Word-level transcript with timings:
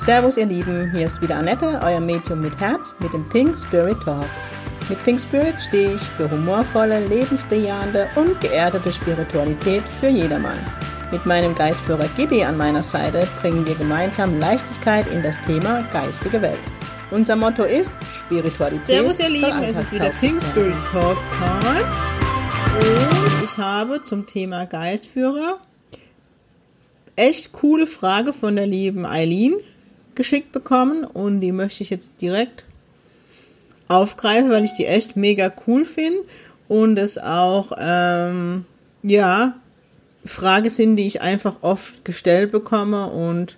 Servus 0.00 0.38
ihr 0.38 0.46
Lieben, 0.46 0.90
hier 0.92 1.04
ist 1.04 1.20
wieder 1.20 1.36
Annette, 1.36 1.78
euer 1.84 2.00
Medium 2.00 2.40
mit 2.40 2.58
Herz 2.58 2.94
mit 3.00 3.12
dem 3.12 3.28
Pink 3.28 3.58
Spirit 3.58 3.98
Talk. 4.02 4.24
Mit 4.88 5.04
Pink 5.04 5.20
Spirit 5.20 5.60
stehe 5.60 5.94
ich 5.94 6.00
für 6.00 6.28
humorvolle, 6.30 7.06
lebensbejahende 7.06 8.08
und 8.16 8.40
geerdete 8.40 8.90
Spiritualität 8.90 9.82
für 10.00 10.08
jedermann. 10.08 10.56
Mit 11.12 11.26
meinem 11.26 11.54
Geistführer 11.54 12.08
Gibi 12.16 12.42
an 12.42 12.56
meiner 12.56 12.82
Seite 12.82 13.28
bringen 13.42 13.66
wir 13.66 13.74
gemeinsam 13.74 14.38
Leichtigkeit 14.38 15.06
in 15.12 15.22
das 15.22 15.38
Thema 15.42 15.82
geistige 15.92 16.40
Welt. 16.40 16.58
Unser 17.10 17.36
Motto 17.36 17.64
ist 17.64 17.90
Spiritualität. 18.24 18.86
Servus 18.86 19.18
ihr 19.18 19.28
Lieben, 19.28 19.62
es 19.64 19.76
ist 19.76 19.92
wieder 19.92 20.08
Pink 20.18 20.40
Spirit 20.40 20.76
Talk 20.90 21.18
Time. 21.38 21.86
Und 22.78 23.44
ich 23.44 23.56
habe 23.58 24.02
zum 24.02 24.26
Thema 24.26 24.64
Geistführer 24.64 25.58
echt 27.16 27.52
coole 27.52 27.86
Frage 27.86 28.32
von 28.32 28.56
der 28.56 28.66
lieben 28.66 29.04
Eileen 29.04 29.56
geschickt 30.20 30.52
bekommen 30.52 31.04
und 31.04 31.40
die 31.40 31.50
möchte 31.50 31.82
ich 31.82 31.88
jetzt 31.88 32.12
direkt 32.20 32.64
aufgreifen, 33.88 34.50
weil 34.50 34.64
ich 34.64 34.74
die 34.74 34.84
echt 34.84 35.16
mega 35.16 35.50
cool 35.66 35.86
finde 35.86 36.20
und 36.68 36.98
es 36.98 37.16
auch, 37.16 37.72
ähm, 37.78 38.66
ja, 39.02 39.56
Frage 40.26 40.68
sind, 40.68 40.96
die 40.96 41.06
ich 41.06 41.22
einfach 41.22 41.62
oft 41.62 42.04
gestellt 42.04 42.52
bekomme 42.52 43.06
und 43.06 43.56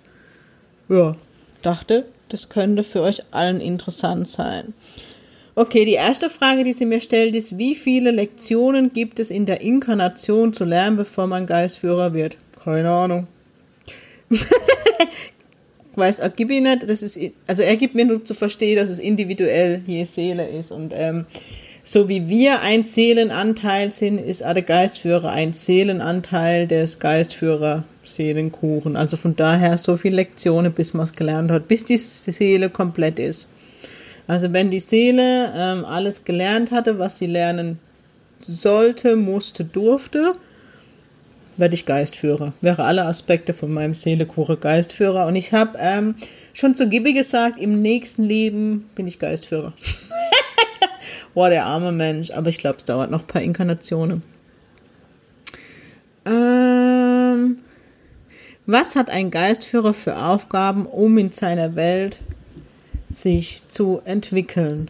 ja, 0.87 1.17
dachte, 1.63 2.05
das 2.29 2.47
könnte 2.47 2.85
für 2.85 3.01
euch 3.01 3.21
allen 3.31 3.59
interessant 3.59 4.29
sein. 4.29 4.73
Okay, 5.55 5.83
die 5.83 5.95
erste 5.95 6.29
Frage, 6.29 6.63
die 6.63 6.71
sie 6.71 6.85
mir 6.85 7.01
stellt, 7.01 7.35
ist, 7.35 7.57
wie 7.57 7.75
viele 7.75 8.11
Lektionen 8.11 8.93
gibt 8.93 9.19
es 9.19 9.29
in 9.29 9.45
der 9.45 9.59
Inkarnation 9.59 10.53
zu 10.53 10.63
lernen, 10.63 10.95
bevor 10.95 11.27
man 11.27 11.45
Geistführer 11.45 12.13
wird? 12.13 12.37
Keine 12.63 12.89
Ahnung. 12.89 13.27
weiß 15.97 16.21
auch 16.21 16.29
gib 16.35 16.49
ihn 16.51 16.63
nicht, 16.63 16.89
das 16.89 17.03
ist, 17.03 17.19
also 17.47 17.61
er 17.61 17.75
gibt 17.77 17.95
mir 17.95 18.05
nur 18.05 18.23
zu 18.23 18.33
verstehen, 18.33 18.77
dass 18.77 18.89
es 18.89 18.99
individuell 18.99 19.81
je 19.85 20.03
Seele 20.05 20.47
ist 20.47 20.71
und 20.71 20.93
ähm, 20.95 21.25
so 21.85 22.07
wie 22.07 22.29
wir 22.29 22.61
ein 22.61 22.85
Seelenanteil 22.85 23.91
sind, 23.91 24.17
ist 24.17 24.45
auch 24.45 24.53
der 24.53 24.63
Geistführer 24.63 25.31
ein 25.31 25.51
Seelenanteil 25.51 26.65
des 26.65 26.99
Geistführer 26.99 27.83
Seelenkuchen. 28.05 28.95
Also 28.95 29.17
von 29.17 29.35
daher 29.35 29.77
so 29.77 29.97
viele 29.97 30.15
Lektionen, 30.15 30.71
bis 30.71 30.93
man 30.93 31.03
es 31.03 31.13
gelernt 31.13 31.51
hat, 31.51 31.67
bis 31.67 31.83
die 31.83 31.97
Seele 31.97 32.69
komplett 32.69 33.19
ist. 33.19 33.49
Also 34.27 34.53
wenn 34.53 34.69
die 34.69 34.79
Seele 34.79 35.53
ähm, 35.55 35.83
alles 35.83 36.23
gelernt 36.23 36.71
hatte, 36.71 36.99
was 36.99 37.17
sie 37.17 37.27
lernen 37.27 37.79
sollte, 38.41 39.17
musste, 39.17 39.65
durfte, 39.65 40.33
werde 41.57 41.75
ich 41.75 41.85
Geistführer. 41.85 42.53
Wäre 42.61 42.83
alle 42.83 43.05
Aspekte 43.05 43.53
von 43.53 43.73
meinem 43.73 43.93
Seelekuchen 43.93 44.59
Geistführer. 44.59 45.27
Und 45.27 45.35
ich 45.35 45.53
habe 45.53 45.77
ähm, 45.79 46.15
schon 46.53 46.75
zu 46.75 46.87
Gibi 46.87 47.13
gesagt, 47.13 47.59
im 47.59 47.81
nächsten 47.81 48.23
Leben 48.23 48.89
bin 48.95 49.07
ich 49.07 49.19
Geistführer. 49.19 49.73
Boah, 51.33 51.49
der 51.49 51.65
arme 51.65 51.91
Mensch. 51.91 52.31
Aber 52.31 52.49
ich 52.49 52.57
glaube, 52.57 52.77
es 52.77 52.85
dauert 52.85 53.11
noch 53.11 53.21
ein 53.21 53.27
paar 53.27 53.41
Inkarnationen. 53.41 54.23
Ähm, 56.25 57.57
was 58.65 58.95
hat 58.95 59.09
ein 59.09 59.29
Geistführer 59.29 59.93
für 59.93 60.17
Aufgaben, 60.17 60.85
um 60.85 61.17
in 61.17 61.31
seiner 61.31 61.75
Welt 61.75 62.19
sich 63.09 63.61
zu 63.67 64.01
entwickeln? 64.05 64.89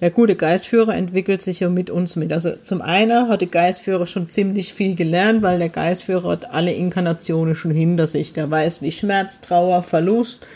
Der 0.00 0.10
gute 0.10 0.36
Geistführer 0.36 0.94
entwickelt 0.94 1.40
sich 1.40 1.60
ja 1.60 1.70
mit 1.70 1.88
uns 1.88 2.16
mit. 2.16 2.32
Also 2.32 2.52
zum 2.56 2.82
einen 2.82 3.28
hat 3.28 3.40
der 3.40 3.48
Geistführer 3.48 4.06
schon 4.06 4.28
ziemlich 4.28 4.74
viel 4.74 4.94
gelernt, 4.94 5.40
weil 5.42 5.58
der 5.58 5.70
Geistführer 5.70 6.32
hat 6.32 6.50
alle 6.52 6.72
Inkarnationen 6.72 7.54
schon 7.54 7.70
hinter 7.70 8.06
sich. 8.06 8.34
Der 8.34 8.50
weiß, 8.50 8.82
wie 8.82 8.92
Schmerz, 8.92 9.40
Trauer, 9.40 9.82
Verlust, 9.82 10.46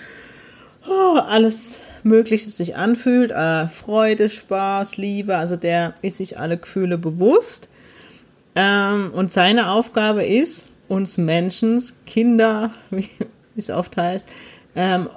oh, 0.86 1.18
alles 1.18 1.80
Mögliche 2.02 2.50
sich 2.50 2.76
anfühlt. 2.76 3.30
Äh, 3.30 3.68
Freude, 3.68 4.28
Spaß, 4.28 4.98
Liebe. 4.98 5.36
Also 5.36 5.56
der 5.56 5.94
ist 6.02 6.18
sich 6.18 6.38
alle 6.38 6.58
Gefühle 6.58 6.98
bewusst. 6.98 7.70
Ähm, 8.54 9.10
und 9.14 9.32
seine 9.32 9.70
Aufgabe 9.70 10.24
ist, 10.24 10.66
uns 10.88 11.16
Menschen, 11.16 11.82
Kinder, 12.04 12.72
wie 12.90 13.08
es 13.56 13.70
oft 13.70 13.96
heißt, 13.96 14.28
ähm, 14.76 15.08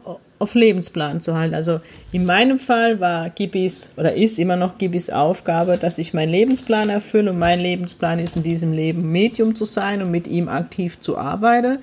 auf 0.43 0.55
Lebensplan 0.55 1.21
zu 1.21 1.35
halten. 1.35 1.55
Also 1.55 1.79
in 2.11 2.25
meinem 2.25 2.59
Fall 2.59 2.99
war 2.99 3.29
Gibis 3.29 3.93
oder 3.97 4.13
ist 4.13 4.37
immer 4.37 4.57
noch 4.57 4.77
Gibis 4.77 5.09
Aufgabe, 5.09 5.77
dass 5.77 5.97
ich 5.97 6.13
meinen 6.13 6.29
Lebensplan 6.29 6.89
erfülle 6.89 7.31
und 7.31 7.39
mein 7.39 7.59
Lebensplan 7.59 8.19
ist 8.19 8.35
in 8.35 8.43
diesem 8.43 8.73
Leben 8.73 9.11
Medium 9.11 9.55
zu 9.55 9.65
sein 9.65 10.01
und 10.01 10.11
mit 10.11 10.27
ihm 10.27 10.49
aktiv 10.49 10.99
zu 10.99 11.17
arbeiten. 11.17 11.79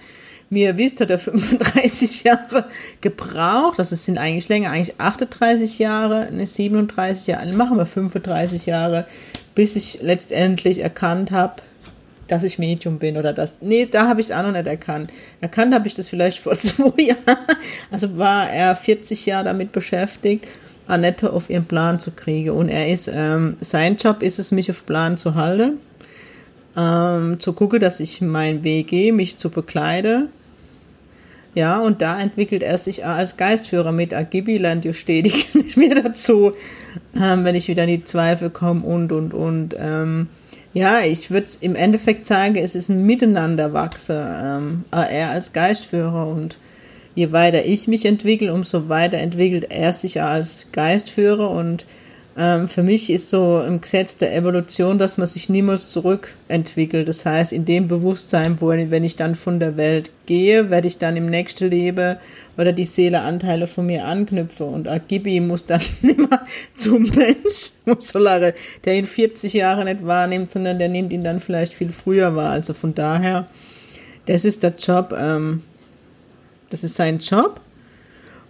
Wie 0.50 0.62
ihr 0.62 0.76
wisst, 0.76 1.00
hat 1.00 1.10
er 1.10 1.18
35 1.20 2.24
Jahre 2.24 2.66
gebraucht. 3.00 3.78
Das 3.78 3.90
sind 3.90 4.18
eigentlich 4.18 4.48
länger, 4.48 4.70
eigentlich 4.70 5.00
38 5.00 5.78
Jahre, 5.78 6.28
ne 6.30 6.46
37 6.46 7.28
Jahre, 7.28 7.52
machen 7.52 7.78
wir 7.78 7.86
35 7.86 8.66
Jahre, 8.66 9.06
bis 9.54 9.74
ich 9.74 10.00
letztendlich 10.02 10.80
erkannt 10.80 11.30
habe, 11.30 11.62
dass 12.30 12.44
ich 12.44 12.58
Medium 12.60 12.98
bin 12.98 13.16
oder 13.16 13.32
das. 13.32 13.60
Nee, 13.60 13.86
da 13.90 14.08
habe 14.08 14.20
ich 14.20 14.28
es 14.28 14.32
auch 14.32 14.44
noch 14.44 14.52
nicht 14.52 14.66
erkannt. 14.66 15.12
Erkannt 15.40 15.74
habe 15.74 15.88
ich 15.88 15.94
das 15.94 16.08
vielleicht 16.08 16.38
vor 16.38 16.54
zwei 16.58 17.02
Jahren. 17.02 17.38
Also 17.90 18.16
war 18.16 18.48
er 18.48 18.76
40 18.76 19.26
Jahre 19.26 19.44
damit 19.44 19.72
beschäftigt, 19.72 20.46
Annette 20.86 21.32
auf 21.32 21.50
ihren 21.50 21.64
Plan 21.64 21.98
zu 21.98 22.12
kriegen. 22.12 22.50
Und 22.50 22.68
er 22.68 22.88
ist, 22.88 23.10
ähm, 23.12 23.56
sein 23.60 23.96
Job 23.96 24.22
ist 24.22 24.38
es, 24.38 24.52
mich 24.52 24.70
auf 24.70 24.86
Plan 24.86 25.16
zu 25.16 25.34
halten. 25.34 25.80
Ähm, 26.76 27.40
zu 27.40 27.52
gucken, 27.52 27.80
dass 27.80 27.98
ich 27.98 28.20
meinen 28.20 28.62
Weg 28.62 28.88
gehe, 28.88 29.12
mich 29.12 29.36
zu 29.36 29.50
bekleide. 29.50 30.28
Ja, 31.56 31.80
und 31.80 32.00
da 32.00 32.20
entwickelt 32.20 32.62
er 32.62 32.78
sich 32.78 33.04
als 33.04 33.36
Geistführer 33.36 33.90
mit. 33.90 34.14
Agibi 34.14 34.56
lernt 34.56 34.84
ja 34.84 34.92
stetig 34.92 35.50
mir 35.76 36.00
dazu, 36.00 36.52
ähm, 37.20 37.44
wenn 37.44 37.56
ich 37.56 37.66
wieder 37.66 37.82
in 37.82 37.88
die 37.88 38.04
Zweifel 38.04 38.50
komme 38.50 38.82
und, 38.82 39.10
und, 39.10 39.34
und. 39.34 39.74
Ähm, 39.76 40.28
ja, 40.72 41.00
ich 41.00 41.30
würde 41.30 41.50
im 41.60 41.74
Endeffekt 41.74 42.26
sagen, 42.26 42.56
es 42.56 42.74
ist 42.74 42.88
ein 42.88 43.04
Miteinanderwachsen, 43.04 44.16
ähm, 44.16 44.84
er 44.90 45.30
als 45.30 45.52
Geistführer. 45.52 46.28
Und 46.28 46.58
je 47.14 47.32
weiter 47.32 47.64
ich 47.64 47.88
mich 47.88 48.04
entwickle, 48.04 48.52
umso 48.52 48.88
weiter 48.88 49.18
entwickelt 49.18 49.66
er 49.70 49.92
sich 49.92 50.22
als 50.22 50.66
Geistführer. 50.72 51.50
Und 51.50 51.86
ähm, 52.36 52.68
für 52.68 52.84
mich 52.84 53.10
ist 53.10 53.28
so 53.28 53.60
im 53.60 53.80
Gesetz 53.80 54.16
der 54.16 54.34
Evolution, 54.34 54.98
dass 54.98 55.18
man 55.18 55.26
sich 55.26 55.48
niemals 55.48 55.90
zurückentwickelt. 55.90 57.08
Das 57.08 57.26
heißt, 57.26 57.52
in 57.52 57.64
dem 57.64 57.88
Bewusstsein, 57.88 58.60
wo, 58.60 58.68
wenn 58.68 59.04
ich 59.04 59.16
dann 59.16 59.34
von 59.34 59.58
der 59.58 59.76
Welt 59.76 60.12
gehe, 60.26 60.70
werde 60.70 60.86
ich 60.86 60.98
dann 60.98 61.16
im 61.16 61.26
nächsten 61.26 61.68
Leben 61.68 62.18
oder 62.56 62.72
die 62.72 62.84
Seele 62.84 63.20
Anteile 63.20 63.66
von 63.66 63.86
mir 63.86 64.04
anknüpfen. 64.04 64.68
Und 64.68 64.86
Agibi 64.86 65.40
muss 65.40 65.66
dann 65.66 65.80
immer 66.02 66.46
zum 66.76 67.10
Mensch, 67.10 67.72
der 68.84 68.94
ihn 68.94 69.06
40 69.06 69.52
Jahre 69.54 69.84
nicht 69.84 70.06
wahrnimmt, 70.06 70.52
sondern 70.52 70.78
der 70.78 70.88
nimmt 70.88 71.12
ihn 71.12 71.24
dann 71.24 71.40
vielleicht 71.40 71.74
viel 71.74 71.90
früher 71.90 72.36
wahr. 72.36 72.52
Also 72.52 72.74
von 72.74 72.94
daher, 72.94 73.48
das 74.26 74.44
ist 74.44 74.62
der 74.62 74.74
Job, 74.78 75.12
ähm, 75.18 75.64
das 76.70 76.84
ist 76.84 76.94
sein 76.94 77.18
Job. 77.18 77.60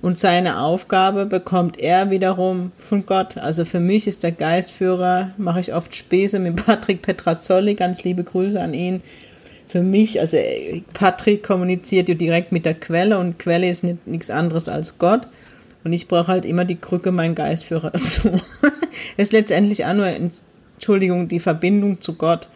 Und 0.03 0.19
seine 0.19 0.61
Aufgabe 0.61 1.27
bekommt 1.27 1.79
er 1.79 2.11
wiederum 2.11 2.73
von 2.79 3.05
Gott. 3.05 3.37
Also 3.37 3.67
für 3.67 3.81
mich 3.81 4.07
ist 4.07 4.23
der 4.23 4.33
Geistführer, 4.33 5.33
mache 5.37 5.61
ich 5.61 5.75
oft 5.75 5.95
Späße 5.95 6.39
mit 6.39 6.57
Patrick 6.57 7.03
Petrazzoli, 7.03 7.75
ganz 7.75 8.03
liebe 8.03 8.25
Grüße 8.25 8.61
an 8.61 8.73
ihn. 8.73 9.03
Für 9.69 9.83
mich, 9.83 10.19
also 10.19 10.39
Patrick 10.95 11.43
kommuniziert 11.43 12.09
ja 12.09 12.15
direkt 12.15 12.51
mit 12.51 12.65
der 12.65 12.75
Quelle 12.75 13.19
und 13.19 13.39
Quelle 13.39 13.69
ist 13.69 13.85
nicht, 13.85 14.07
nichts 14.07 14.31
anderes 14.31 14.69
als 14.69 14.99
Gott. 14.99 15.27
Und 15.85 15.93
ich 15.93 16.09
brauche 16.09 16.29
halt 16.29 16.45
immer 16.45 16.65
die 16.65 16.77
Krücke, 16.77 17.13
meinen 17.13 17.35
Geistführer 17.35 17.91
dazu. 17.93 18.41
ist 19.17 19.33
letztendlich 19.33 19.85
auch 19.85 19.95
nur, 19.95 20.09
Entschuldigung, 20.77 21.29
die 21.29 21.41
Verbindung 21.41 22.01
zu 22.01 22.15
Gott. 22.15 22.49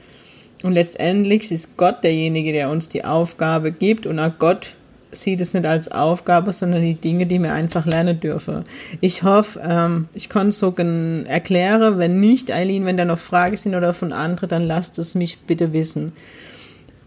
Und 0.62 0.72
letztendlich 0.72 1.52
ist 1.52 1.76
Gott 1.76 2.02
derjenige, 2.02 2.52
der 2.52 2.70
uns 2.70 2.88
die 2.88 3.04
Aufgabe 3.04 3.70
gibt 3.70 4.06
und 4.06 4.18
auch 4.18 4.32
Gott 4.38 4.74
sieht 5.14 5.40
es 5.40 5.54
nicht 5.54 5.66
als 5.66 5.90
Aufgabe, 5.90 6.52
sondern 6.52 6.82
die 6.82 6.94
Dinge, 6.94 7.26
die 7.26 7.38
wir 7.40 7.52
einfach 7.52 7.86
lernen 7.86 8.20
dürfen. 8.20 8.64
Ich 9.00 9.22
hoffe, 9.22 9.60
ähm, 9.62 10.08
ich 10.14 10.28
konnte 10.28 10.50
es 10.50 10.58
so 10.58 10.74
erklären. 10.74 11.98
Wenn 11.98 12.20
nicht, 12.20 12.50
Eileen, 12.50 12.84
wenn 12.86 12.96
da 12.96 13.04
noch 13.04 13.18
Fragen 13.18 13.56
sind 13.56 13.74
oder 13.74 13.94
von 13.94 14.12
anderen, 14.12 14.48
dann 14.48 14.64
lasst 14.64 14.98
es 14.98 15.14
mich 15.14 15.40
bitte 15.40 15.72
wissen. 15.72 16.12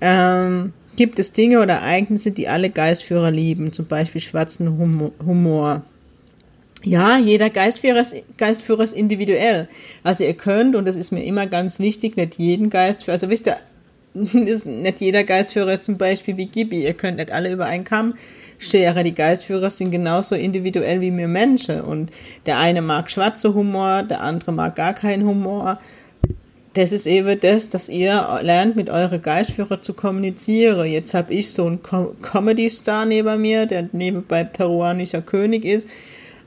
Ähm, 0.01 0.73
gibt 0.95 1.19
es 1.19 1.33
Dinge 1.33 1.61
oder 1.61 1.75
Ereignisse, 1.75 2.31
die 2.31 2.47
alle 2.47 2.69
Geistführer 2.69 3.31
lieben, 3.31 3.73
zum 3.73 3.85
Beispiel 3.85 4.21
schwarzen 4.21 4.77
Humor? 5.25 5.83
Ja, 6.83 7.17
jeder 7.17 7.49
Geistführer 7.49 7.99
ist, 7.99 8.15
Geistführer 8.37 8.83
ist 8.83 8.93
individuell. 8.93 9.67
Also 10.03 10.23
ihr 10.23 10.35
könnt, 10.35 10.75
und 10.75 10.85
das 10.85 10.95
ist 10.95 11.11
mir 11.11 11.23
immer 11.23 11.47
ganz 11.47 11.79
wichtig, 11.79 12.15
nicht 12.17 12.35
jeden 12.35 12.69
Geistführer, 12.69 13.13
also 13.13 13.29
wisst 13.29 13.47
ihr, 13.47 13.57
ist 14.13 14.65
nicht 14.65 14.99
jeder 14.99 15.23
Geistführer 15.23 15.73
ist 15.73 15.85
zum 15.85 15.97
Beispiel 15.97 16.37
wie 16.37 16.47
Gibi. 16.47 16.83
Ihr 16.83 16.93
könnt 16.93 17.17
nicht 17.17 17.31
alle 17.31 17.51
über 17.51 17.65
einen 17.65 17.83
Kamm 17.83 18.15
scheren. 18.57 19.03
Die 19.03 19.15
Geistführer 19.15 19.69
sind 19.69 19.91
genauso 19.91 20.35
individuell 20.35 21.01
wie 21.01 21.15
wir 21.15 21.27
Menschen. 21.27 21.81
Und 21.81 22.11
der 22.45 22.57
eine 22.57 22.81
mag 22.81 23.11
schwarze 23.11 23.53
Humor, 23.53 24.03
der 24.03 24.21
andere 24.21 24.51
mag 24.51 24.75
gar 24.75 24.93
keinen 24.93 25.27
Humor. 25.27 25.79
das 26.73 26.91
ist 26.91 27.07
eben 27.07 27.39
das, 27.39 27.69
dass 27.69 27.89
ihr 27.89 28.39
lernt, 28.43 28.75
mit 28.75 28.89
eurer 28.89 29.17
Geistführer 29.17 29.81
zu 29.81 29.93
kommunizieren. 29.93 30.85
Jetzt 30.85 31.15
habe 31.15 31.33
ich 31.33 31.51
so 31.51 31.65
einen 31.65 31.81
Com 31.81 32.21
Comedy-Star 32.21 33.05
neben 33.05 33.41
mir, 33.41 33.65
der 33.65 33.89
nebenbei 33.93 34.43
peruanischer 34.43 35.23
König 35.23 35.65
ist. 35.65 35.89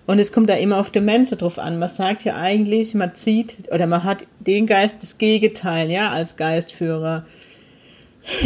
Und 0.06 0.18
es 0.18 0.32
kommt 0.32 0.48
da 0.48 0.54
immer 0.54 0.78
auf 0.78 0.90
den 0.90 1.04
Menschen 1.04 1.38
drauf 1.38 1.58
an. 1.58 1.78
Man 1.78 1.88
sagt 1.88 2.24
ja 2.24 2.36
eigentlich, 2.36 2.94
man 2.94 3.14
zieht 3.14 3.56
oder 3.72 3.86
man 3.86 4.04
hat 4.04 4.24
den 4.40 4.66
Geist, 4.66 5.02
das 5.02 5.18
Gegenteil, 5.18 5.90
ja, 5.90 6.10
als 6.10 6.36
Geistführer. 6.36 7.24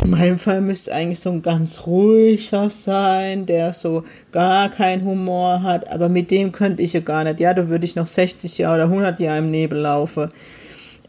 In 0.03 0.11
meinem 0.11 0.39
Fall 0.39 0.61
müsste 0.61 0.91
es 0.91 0.97
eigentlich 0.97 1.19
so 1.19 1.31
ein 1.31 1.43
ganz 1.43 1.87
ruhiger 1.87 2.71
sein, 2.71 3.45
der 3.47 3.73
so 3.73 4.05
gar 4.31 4.71
keinen 4.71 5.05
Humor 5.05 5.63
hat, 5.63 5.89
aber 5.89 6.09
mit 6.09 6.31
dem 6.31 6.53
könnte 6.53 6.83
ich 6.83 6.93
ja 6.93 7.01
gar 7.01 7.25
nicht. 7.25 7.41
Ja, 7.41 7.55
da 7.55 7.69
würde 7.69 7.85
ich 7.85 7.97
noch 7.97 8.07
60 8.07 8.59
Jahre 8.59 8.77
oder 8.77 8.85
100 8.85 9.21
Jahre 9.21 9.39
im 9.39 9.51
Nebel 9.51 9.81
laufen. 9.81 10.31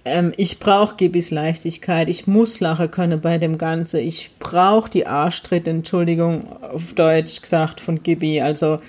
Ähm, 0.03 0.33
ich 0.37 0.59
brauche 0.59 0.95
Gibis 0.95 1.31
Leichtigkeit, 1.31 2.09
ich 2.09 2.27
muss 2.27 2.59
lachen 2.59 2.91
können 2.91 3.21
bei 3.21 3.37
dem 3.37 3.57
Ganzen. 3.57 3.99
Ich 3.99 4.31
brauche 4.39 4.89
die 4.89 5.07
Arschtritte, 5.07 5.69
Entschuldigung, 5.69 6.47
auf 6.61 6.93
Deutsch 6.93 7.41
gesagt, 7.41 7.81
von 7.81 8.01
Gibi. 8.01 8.41
Also, 8.41 8.79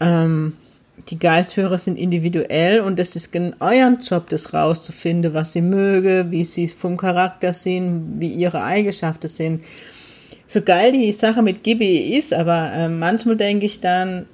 ähm, 0.00 0.54
die 1.08 1.18
Geistführer 1.18 1.78
sind 1.78 1.98
individuell 1.98 2.80
und 2.80 2.98
es 2.98 3.14
ist 3.14 3.34
euer 3.60 3.96
Job, 4.02 4.28
das 4.28 4.52
rauszufinden, 4.52 5.34
was 5.34 5.52
sie 5.52 5.62
mögen, 5.62 6.30
wie 6.30 6.44
sie 6.44 6.66
vom 6.66 6.96
Charakter 6.96 7.52
sind, 7.52 8.18
wie 8.18 8.28
ihre 8.28 8.62
Eigenschaften 8.62 9.28
sind. 9.28 9.64
So 10.48 10.62
geil 10.62 10.92
die 10.92 11.12
Sache 11.12 11.42
mit 11.42 11.62
Gibi 11.62 12.16
ist, 12.16 12.32
aber 12.32 12.72
äh, 12.72 12.88
manchmal 12.88 13.36
denke 13.36 13.66
ich 13.66 13.80
dann, 13.80 14.26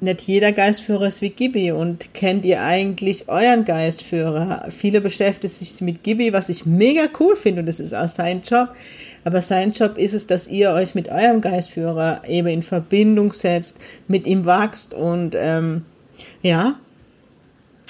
nicht 0.00 0.22
jeder 0.22 0.52
Geistführer 0.52 1.06
ist 1.06 1.22
wie 1.22 1.30
Gibi 1.30 1.72
und 1.72 2.12
kennt 2.12 2.44
ihr 2.44 2.62
eigentlich 2.62 3.28
euren 3.28 3.64
Geistführer? 3.64 4.68
Viele 4.76 5.00
beschäftigen 5.00 5.52
sich 5.52 5.80
mit 5.80 6.02
Gibi, 6.02 6.32
was 6.32 6.48
ich 6.48 6.66
mega 6.66 7.08
cool 7.18 7.36
finde 7.36 7.60
und 7.60 7.66
das 7.66 7.80
ist 7.80 7.94
auch 7.94 8.08
sein 8.08 8.42
Job. 8.42 8.68
Aber 9.24 9.42
sein 9.42 9.72
Job 9.72 9.98
ist 9.98 10.14
es, 10.14 10.26
dass 10.26 10.48
ihr 10.48 10.70
euch 10.70 10.94
mit 10.94 11.08
eurem 11.08 11.40
Geistführer 11.40 12.22
eben 12.28 12.48
in 12.48 12.62
Verbindung 12.62 13.32
setzt, 13.32 13.76
mit 14.06 14.26
ihm 14.26 14.44
wachst 14.44 14.94
und 14.94 15.34
ähm, 15.34 15.84
ja, 16.42 16.78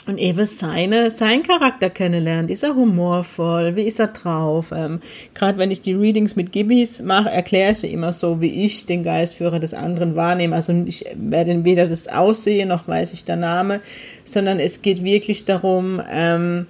und 0.07 0.19
eben 0.19 0.47
seine, 0.47 1.11
seinen 1.11 1.43
Charakter 1.43 1.91
kennenlernt. 1.91 2.51
Ist 2.51 2.63
er 2.63 2.75
humorvoll? 2.75 3.77
Wie 3.77 3.83
ist 3.83 3.99
er 3.99 4.09
drauf? 4.09 4.73
Ähm, 4.75 5.01
Gerade 5.35 5.59
wenn 5.59 5.71
ich 5.71 5.81
die 5.81 5.95
Readings 5.95 6.37
mit 6.37 6.53
Gibbys 6.53 7.03
mache, 7.03 7.31
erkläre 7.31 7.73
ich 7.73 7.93
immer 7.93 8.13
so, 8.13 8.41
wie 8.41 8.65
ich 8.65 8.87
den 8.87 9.03
Geistführer 9.03 9.59
des 9.59 9.75
anderen 9.75 10.15
wahrnehme. 10.15 10.55
Also 10.55 10.73
ich 10.87 11.05
werde 11.17 11.65
weder 11.65 11.89
das 11.89 12.09
Aussehen 12.09 12.69
noch 12.69 12.87
weiß 12.87 13.13
ich 13.13 13.25
der 13.25 13.37
Name, 13.37 13.81
sondern 14.25 14.61
es 14.61 14.83
geht 14.83 15.03
wirklich 15.03 15.45
darum, 15.45 16.01
ähm, 16.11 16.67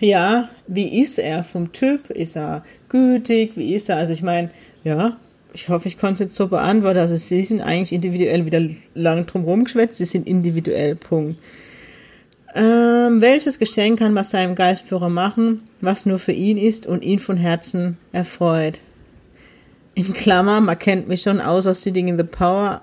ja, 0.00 0.48
wie 0.66 1.00
ist 1.00 1.18
er 1.18 1.44
vom 1.44 1.72
Typ? 1.72 2.10
Ist 2.10 2.36
er 2.36 2.64
gütig? 2.88 3.52
Wie 3.54 3.74
ist 3.74 3.88
er? 3.88 3.96
Also 3.96 4.12
ich 4.12 4.22
meine, 4.22 4.50
ja, 4.84 5.16
ich 5.54 5.68
hoffe, 5.68 5.88
ich 5.88 5.96
konnte 5.98 6.24
es 6.24 6.34
so 6.34 6.48
beantworten. 6.48 6.98
Also 6.98 7.16
sie 7.16 7.42
sind 7.42 7.60
eigentlich 7.60 7.92
individuell 7.92 8.44
wieder 8.44 8.60
lang 8.94 9.26
drum 9.26 9.44
rumgeschwätzt. 9.44 9.98
Sie 9.98 10.04
sind 10.04 10.26
individuell, 10.26 10.96
Punkt. 10.96 11.38
Ähm, 12.54 13.20
welches 13.20 13.58
Geschenk 13.58 13.98
kann 13.98 14.12
man 14.12 14.24
seinem 14.24 14.54
Geistführer 14.54 15.08
machen, 15.08 15.62
was 15.80 16.04
nur 16.04 16.18
für 16.18 16.32
ihn 16.32 16.58
ist 16.58 16.86
und 16.86 17.02
ihn 17.02 17.18
von 17.18 17.36
Herzen 17.36 17.96
erfreut? 18.12 18.80
In 19.94 20.12
Klammer, 20.12 20.60
man 20.60 20.78
kennt 20.78 21.08
mich 21.08 21.22
schon, 21.22 21.40
außer 21.40 21.74
Sitting 21.74 22.08
in 22.08 22.18
the 22.18 22.24
Power, 22.24 22.82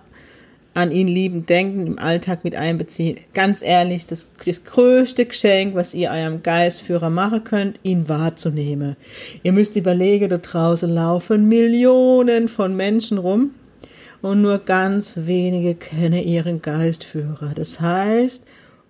an 0.73 0.91
ihn 0.91 1.07
lieben, 1.07 1.45
denken, 1.45 1.85
im 1.85 1.99
Alltag 1.99 2.43
mit 2.43 2.55
einbeziehen. 2.55 3.17
Ganz 3.33 3.61
ehrlich, 3.61 4.07
das, 4.07 4.27
das 4.45 4.63
größte 4.63 5.25
Geschenk, 5.25 5.75
was 5.75 5.93
ihr 5.93 6.11
eurem 6.11 6.41
Geistführer 6.41 7.09
machen 7.09 7.43
könnt, 7.43 7.79
ihn 7.83 8.07
wahrzunehmen. 8.07 8.95
Ihr 9.43 9.51
müsst 9.51 9.75
überlegen, 9.75 10.29
da 10.29 10.37
draußen 10.37 10.89
laufen 10.89 11.47
Millionen 11.47 12.47
von 12.47 12.75
Menschen 12.75 13.17
rum 13.17 13.51
und 14.21 14.41
nur 14.41 14.59
ganz 14.59 15.19
wenige 15.25 15.75
kennen 15.75 16.23
ihren 16.23 16.61
Geistführer. 16.61 17.53
Das 17.55 17.81
heißt, 17.81 18.45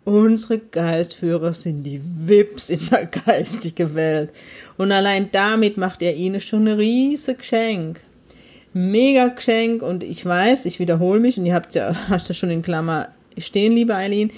unsere 0.06 0.60
Geistführer 0.60 1.54
sind 1.54 1.84
die 1.84 2.02
Wips 2.04 2.70
in 2.70 2.80
der 2.90 3.06
geistigen 3.26 3.96
Welt. 3.96 4.30
Und 4.78 4.92
allein 4.92 5.30
damit 5.32 5.78
macht 5.78 6.02
er 6.02 6.16
ihnen 6.16 6.42
schon 6.42 6.68
ein 6.68 6.78
riesiges 6.78 7.38
Geschenk 7.38 8.02
mega 8.74 9.28
Geschenk. 9.28 9.82
Und 9.82 10.04
ich 10.04 10.26
weiß, 10.26 10.66
ich 10.66 10.80
wiederhole 10.80 11.20
mich 11.20 11.38
und 11.38 11.46
ihr 11.46 11.54
habt 11.54 11.76
ja, 11.76 11.94
hast 12.10 12.30
ja 12.30 12.36
schon 12.36 12.52
in 12.52 12.62
Klammer 12.62 13.10
stehen, 13.38 13.74
liebe 13.74 13.96
Eileen, 13.96 14.32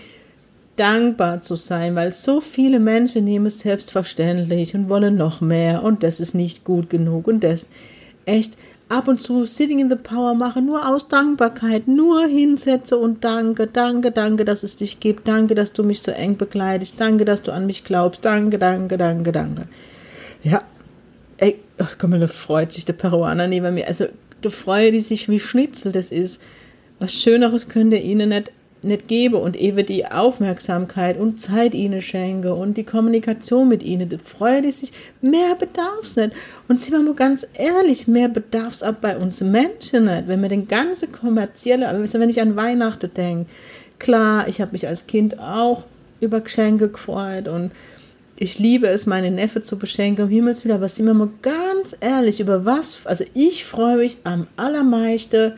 dankbar 0.75 1.41
zu 1.41 1.55
sein, 1.55 1.95
weil 1.95 2.11
so 2.13 2.41
viele 2.41 2.79
Menschen 2.79 3.25
nehmen 3.25 3.47
es 3.47 3.59
selbstverständlich 3.59 4.73
und 4.73 4.89
wollen 4.89 5.15
noch 5.15 5.41
mehr. 5.41 5.83
Und 5.83 6.03
das 6.03 6.19
ist 6.19 6.33
nicht 6.33 6.63
gut 6.63 6.89
genug. 6.89 7.27
Und 7.27 7.43
das 7.43 7.67
echt 8.25 8.53
ab 8.91 9.07
und 9.07 9.21
zu 9.21 9.45
Sitting 9.45 9.79
in 9.79 9.89
the 9.89 9.95
Power 9.95 10.35
machen, 10.35 10.65
nur 10.65 10.87
aus 10.87 11.07
Dankbarkeit, 11.07 11.87
nur 11.87 12.25
hinsetze 12.25 12.97
und 12.97 13.23
danke, 13.23 13.67
danke, 13.67 14.11
danke, 14.11 14.43
dass 14.43 14.63
es 14.63 14.75
dich 14.75 14.99
gibt, 14.99 15.27
danke, 15.27 15.55
dass 15.55 15.71
du 15.71 15.83
mich 15.83 16.01
so 16.01 16.11
eng 16.11 16.35
begleitest, 16.35 16.99
danke, 16.99 17.23
dass 17.23 17.41
du 17.41 17.51
an 17.51 17.65
mich 17.65 17.85
glaubst, 17.85 18.25
danke, 18.25 18.59
danke, 18.59 18.97
danke, 18.97 19.31
danke. 19.31 19.67
Ja, 20.43 20.63
ey, 21.37 21.59
oh, 21.79 21.85
da 22.07 22.27
freut 22.27 22.73
sich 22.73 22.83
der 22.83 22.93
Peruaner 22.93 23.47
neben 23.47 23.73
mir. 23.73 23.87
Also, 23.87 24.07
da 24.41 24.49
freuen 24.49 24.91
die 24.91 24.99
sich 24.99 25.29
wie 25.29 25.39
Schnitzel. 25.39 25.91
Das 25.91 26.11
ist, 26.11 26.41
was 26.99 27.13
Schöneres 27.13 27.69
könnte 27.69 27.97
ihnen 27.97 28.29
nicht, 28.29 28.51
nicht 28.83 29.07
geben. 29.07 29.35
Und 29.35 29.55
eben 29.55 29.85
die 29.85 30.05
Aufmerksamkeit 30.05 31.17
und 31.17 31.39
Zeit 31.39 31.73
ihnen 31.73 32.01
schenke 32.01 32.53
und 32.53 32.77
die 32.77 32.83
Kommunikation 32.83 33.67
mit 33.67 33.83
ihnen, 33.83 34.09
da 34.09 34.17
freuen 34.23 34.63
die 34.63 34.71
sich. 34.71 34.91
Mehr 35.21 35.55
bedarf's 35.55 36.15
nicht. 36.15 36.31
Und 36.67 36.79
sind 36.79 36.93
wir 36.93 37.01
mal 37.01 37.15
ganz 37.15 37.47
ehrlich, 37.53 38.07
mehr 38.07 38.29
bedarf's 38.29 38.83
auch 38.83 38.93
bei 38.93 39.17
uns 39.17 39.41
Menschen 39.41 40.05
nicht. 40.05 40.27
Wenn 40.27 40.41
wir 40.41 40.49
den 40.49 40.67
ganzen 40.67 41.11
kommerzielle, 41.11 41.87
also 41.87 42.19
wenn 42.19 42.29
ich 42.29 42.41
an 42.41 42.55
Weihnachten 42.55 43.11
denke, 43.13 43.49
klar, 43.99 44.47
ich 44.47 44.61
habe 44.61 44.71
mich 44.71 44.87
als 44.87 45.07
Kind 45.07 45.39
auch 45.39 45.85
über 46.19 46.41
Geschenke 46.41 46.89
gefreut 46.89 47.47
und 47.47 47.71
ich 48.41 48.57
liebe 48.57 48.87
es, 48.87 49.05
meine 49.05 49.29
Neffe 49.29 49.61
zu 49.61 49.77
beschenken, 49.77 50.25
um 50.25 50.29
Himmels 50.31 50.65
Willen, 50.65 50.75
aber 50.75 50.89
sind 50.89 51.05
wir 51.05 51.13
mal 51.13 51.29
ganz 51.43 51.95
ehrlich, 51.99 52.39
über 52.39 52.65
was, 52.65 53.01
also 53.05 53.23
ich 53.35 53.65
freue 53.65 53.97
mich 53.97 54.17
am 54.23 54.47
allermeisten, 54.57 55.53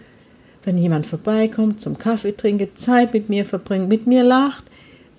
wenn 0.65 0.77
jemand 0.77 1.07
vorbeikommt, 1.07 1.81
zum 1.81 1.97
Kaffee 1.97 2.35
trinken, 2.35 2.69
Zeit 2.75 3.13
mit 3.13 3.29
mir 3.29 3.45
verbringt, 3.45 3.89
mit 3.89 4.07
mir 4.07 4.23
lacht. 4.23 4.63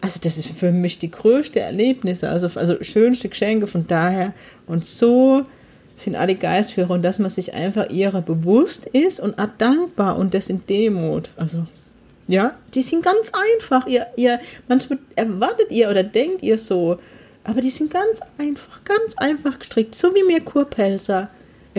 Also 0.00 0.20
das 0.22 0.36
ist 0.36 0.48
für 0.48 0.72
mich 0.72 0.98
die 0.98 1.10
größte 1.10 1.60
Erlebnisse, 1.60 2.28
also, 2.28 2.48
also 2.54 2.82
schönste 2.82 3.28
Geschenke 3.28 3.66
von 3.66 3.86
daher. 3.86 4.34
Und 4.66 4.84
so 4.84 5.44
sind 5.96 6.16
alle 6.16 6.34
Geistführer 6.34 6.90
und 6.90 7.02
dass 7.02 7.18
man 7.18 7.30
sich 7.30 7.54
einfach 7.54 7.90
ihrer 7.90 8.20
bewusst 8.20 8.86
ist 8.86 9.20
und 9.20 9.36
dankbar 9.58 10.18
und 10.18 10.34
das 10.34 10.50
in 10.50 10.66
Demut. 10.66 11.30
Also 11.36 11.66
ja, 12.26 12.54
die 12.74 12.82
sind 12.82 13.04
ganz 13.04 13.32
einfach. 13.32 13.86
Ihr, 13.86 14.06
ihr, 14.16 14.40
manchmal 14.68 14.98
erwartet 15.14 15.70
ihr 15.70 15.90
oder 15.90 16.02
denkt 16.02 16.42
ihr 16.42 16.58
so, 16.58 16.98
aber 17.44 17.60
die 17.60 17.70
sind 17.70 17.90
ganz 17.90 18.20
einfach, 18.38 18.82
ganz 18.84 19.16
einfach 19.16 19.58
gestrickt, 19.58 19.94
so 19.94 20.14
wie 20.14 20.24
mir 20.24 20.40
Kurpelzer. 20.40 21.28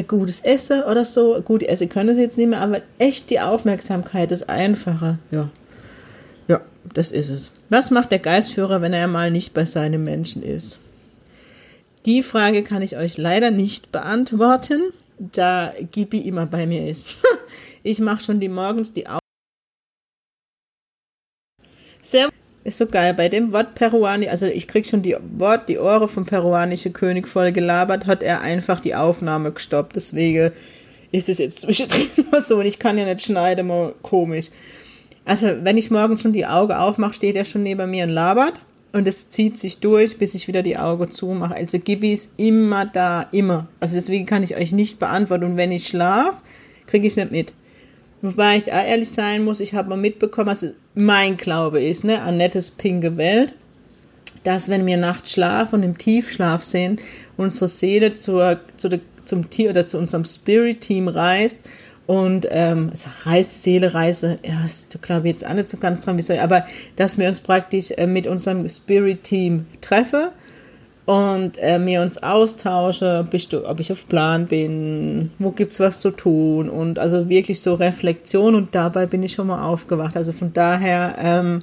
Gutes 0.04 0.42
Essen 0.42 0.84
oder 0.84 1.06
so. 1.06 1.42
Gut, 1.42 1.64
Essen 1.64 1.90
können 1.90 2.14
sie 2.16 2.22
jetzt 2.22 2.38
nicht 2.38 2.50
mehr, 2.50 2.62
aber 2.62 2.82
echt 3.00 3.30
die 3.30 3.40
Aufmerksamkeit 3.40 4.32
ist 4.32 4.50
einfacher. 4.50 5.20
Ja. 5.32 5.50
Ja, 6.48 6.62
das 6.94 7.12
ist 7.12 7.30
es. 7.30 7.52
Was 7.70 7.92
macht 7.92 8.12
der 8.12 8.20
Geistführer, 8.20 8.82
wenn 8.82 8.94
er 8.94 9.08
mal 9.08 9.32
nicht 9.32 9.54
bei 9.54 9.66
seinem 9.66 10.04
Menschen 10.04 10.44
ist? 10.44 10.78
Die 12.06 12.22
Frage 12.22 12.62
kann 12.62 12.82
ich 12.82 12.98
euch 12.98 13.18
leider 13.18 13.50
nicht 13.50 13.92
beantworten, 13.92 14.82
da 15.18 15.74
Gibi 15.92 16.20
immer 16.20 16.46
bei 16.46 16.68
mir 16.68 16.88
ist. 16.88 17.08
ich 17.84 18.00
mache 18.00 18.24
schon 18.24 18.40
die 18.40 18.50
morgens 18.50 18.94
die 18.94 19.08
Augen. 19.08 19.20
Servus. 22.02 22.45
Ist 22.66 22.80
so 22.80 22.88
geil. 22.88 23.14
Bei 23.14 23.30
dem 23.30 23.52
Wort 23.52 23.76
Peruani, 23.76 24.28
also 24.28 24.48
ich 24.48 24.68
krieg 24.68 24.88
schon 24.88 25.04
die 25.04 25.16
Wort, 25.38 25.70
die 25.70 25.78
Ohren 25.78 26.10
vom 26.10 26.26
peruanischen 26.26 26.94
König 26.94 27.28
voll 27.28 27.52
gelabert, 27.52 28.08
hat 28.08 28.24
er 28.24 28.42
einfach 28.42 28.80
die 28.80 28.96
Aufnahme 28.96 29.52
gestoppt. 29.52 29.96
Deswegen 29.96 30.52
ist 31.12 31.30
es 31.30 31.38
jetzt 31.38 31.62
zwischendrin 31.62 32.08
mal 32.32 32.42
so 32.42 32.58
und 32.58 32.66
ich 32.66 32.80
kann 32.80 32.98
ja 32.98 33.06
nicht 33.06 33.22
schneiden, 33.22 33.68
mal 33.68 33.94
komisch. 34.02 34.48
Also, 35.26 35.48
wenn 35.62 35.78
ich 35.78 35.92
morgen 35.92 36.18
schon 36.18 36.34
die 36.34 36.48
Augen 36.48 36.74
aufmache, 36.74 37.14
steht 37.14 37.36
er 37.36 37.46
schon 37.46 37.62
neben 37.62 37.88
mir 37.90 38.06
und 38.06 38.10
labert. 38.10 38.56
Und 38.94 39.08
es 39.08 39.30
zieht 39.30 39.60
sich 39.60 39.78
durch, 39.78 40.18
bis 40.18 40.34
ich 40.34 40.48
wieder 40.48 40.64
die 40.64 40.78
Augen 40.78 41.12
zumache. 41.12 41.56
Also 41.56 41.78
Gibi 41.78 42.14
ist 42.14 42.32
immer 42.38 42.86
da, 42.86 43.28
immer. 43.32 43.68
Also 43.80 43.94
deswegen 43.94 44.26
kann 44.26 44.42
ich 44.42 44.56
euch 44.56 44.72
nicht 44.72 44.98
beantworten. 44.98 45.44
Und 45.44 45.58
wenn 45.58 45.72
ich 45.72 45.88
schlafe, 45.88 46.38
kriege 46.88 47.06
ich 47.06 47.12
es 47.14 47.18
nicht 47.18 47.32
mit. 47.32 47.54
Wobei 48.26 48.58
ich 48.58 48.70
ehrlich 48.70 49.12
sein 49.12 49.44
muss, 49.44 49.60
ich 49.60 49.76
habe 49.76 49.90
mal 49.90 49.98
mitbekommen, 49.98 50.50
also 50.50 50.68
mein 50.96 51.38
Glaube 51.38 51.84
ist, 51.84 52.04
ne, 52.04 52.22
Annettes 52.22 52.72
pinke 52.72 53.18
Welt, 53.18 53.54
dass 54.44 54.68
wenn 54.68 54.86
wir 54.86 54.98
nachts 54.98 55.34
schlafen 55.34 55.76
und 55.76 55.84
im 55.84 55.98
Tiefschlaf 55.98 56.64
sind, 56.64 57.02
unsere 57.38 57.68
Seele 57.68 58.16
zur, 58.16 58.60
zu 58.78 58.90
der, 58.90 59.00
zum 59.26 59.50
Tier 59.52 59.70
oder 59.70 59.88
zu 59.88 60.00
unserem 60.00 60.26
Spirit-Team 60.26 61.08
reist 61.08 61.60
und 62.08 62.48
ähm, 62.50 62.90
also 62.92 63.10
Reise, 63.26 63.50
Seele, 63.50 63.94
Reise, 63.94 64.40
ja, 64.44 64.66
ist 64.66 65.00
glaube 65.04 65.28
ich 65.28 65.34
jetzt 65.34 65.48
auch 65.48 65.54
nicht 65.54 65.70
so 65.70 65.78
ganz 65.78 66.00
dran, 66.00 66.18
wie 66.18 66.24
soll 66.24 66.40
aber 66.40 66.66
dass 66.96 67.20
wir 67.20 67.28
uns 67.28 67.42
praktisch 67.42 67.92
äh, 67.92 68.08
mit 68.08 68.26
unserem 68.26 68.68
Spirit-Team 68.68 69.68
treffen 69.82 70.30
und 71.06 71.58
äh, 71.60 71.84
wir 71.86 72.02
uns 72.02 72.22
austauschen, 72.22 73.30
du, 73.52 73.68
ob 73.68 73.80
ich 73.80 73.92
auf 73.92 74.08
Plan 74.08 74.48
bin, 74.48 75.32
wo 75.38 75.52
gibt's 75.52 75.80
was 75.80 76.00
zu 76.00 76.12
tun 76.12 76.68
und 76.68 76.98
also 76.98 77.30
wirklich 77.30 77.62
so 77.62 77.76
Reflexion 77.76 78.56
und 78.56 78.74
dabei 78.74 79.06
bin 79.06 79.22
ich 79.22 79.34
schon 79.34 79.48
mal 79.48 79.68
aufgewacht. 79.68 80.18
Also 80.18 80.32
von 80.32 80.52
daher, 80.54 81.16
ähm, 81.20 81.62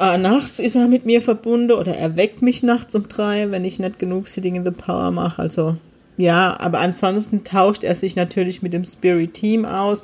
äh, 0.00 0.18
nachts 0.18 0.58
ist 0.58 0.74
er 0.74 0.88
mit 0.88 1.06
mir 1.06 1.22
verbunden 1.22 1.72
oder 1.72 1.94
er 1.94 2.16
weckt 2.16 2.42
mich 2.42 2.62
nachts 2.62 2.94
um 2.96 3.08
drei, 3.08 3.50
wenn 3.50 3.64
ich 3.64 3.78
nicht 3.78 3.98
genug 3.98 4.26
Sitting 4.26 4.56
in 4.56 4.64
the 4.64 4.70
Power 4.70 5.10
mache. 5.12 5.40
Also 5.40 5.76
ja, 6.16 6.58
aber 6.58 6.80
ansonsten 6.80 7.44
tauscht 7.44 7.84
er 7.84 7.94
sich 7.94 8.16
natürlich 8.16 8.62
mit 8.62 8.72
dem 8.72 8.84
Spirit 8.84 9.34
Team 9.34 9.64
aus. 9.64 10.02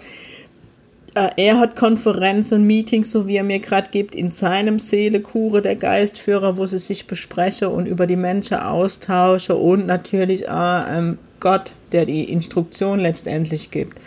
Äh, 1.15 1.29
er 1.37 1.59
hat 1.59 1.77
Konferenzen 1.77 2.61
und 2.61 2.67
Meetings, 2.67 3.11
so 3.11 3.27
wie 3.27 3.37
er 3.37 3.45
mir 3.45 3.59
gerade 3.59 3.89
gibt, 3.91 4.15
in 4.15 4.31
seinem 4.31 4.79
Seelekure 4.79 5.61
der 5.61 5.77
Geistführer, 5.77 6.57
wo 6.57 6.67
sie 6.67 6.79
sich 6.79 7.07
besprechen 7.07 7.69
und 7.69 7.87
über 7.87 8.07
die 8.07 8.17
Menschen 8.17 8.59
austauschen 8.59 9.57
und 9.57 9.87
natürlich 9.87 10.47
äh, 10.47 10.99
ähm, 10.99 11.19
Gott, 11.41 11.73
der 11.93 12.05
die 12.05 12.25
Instruktion 12.31 13.01
letztendlich 13.01 13.71
gibt. 13.71 13.99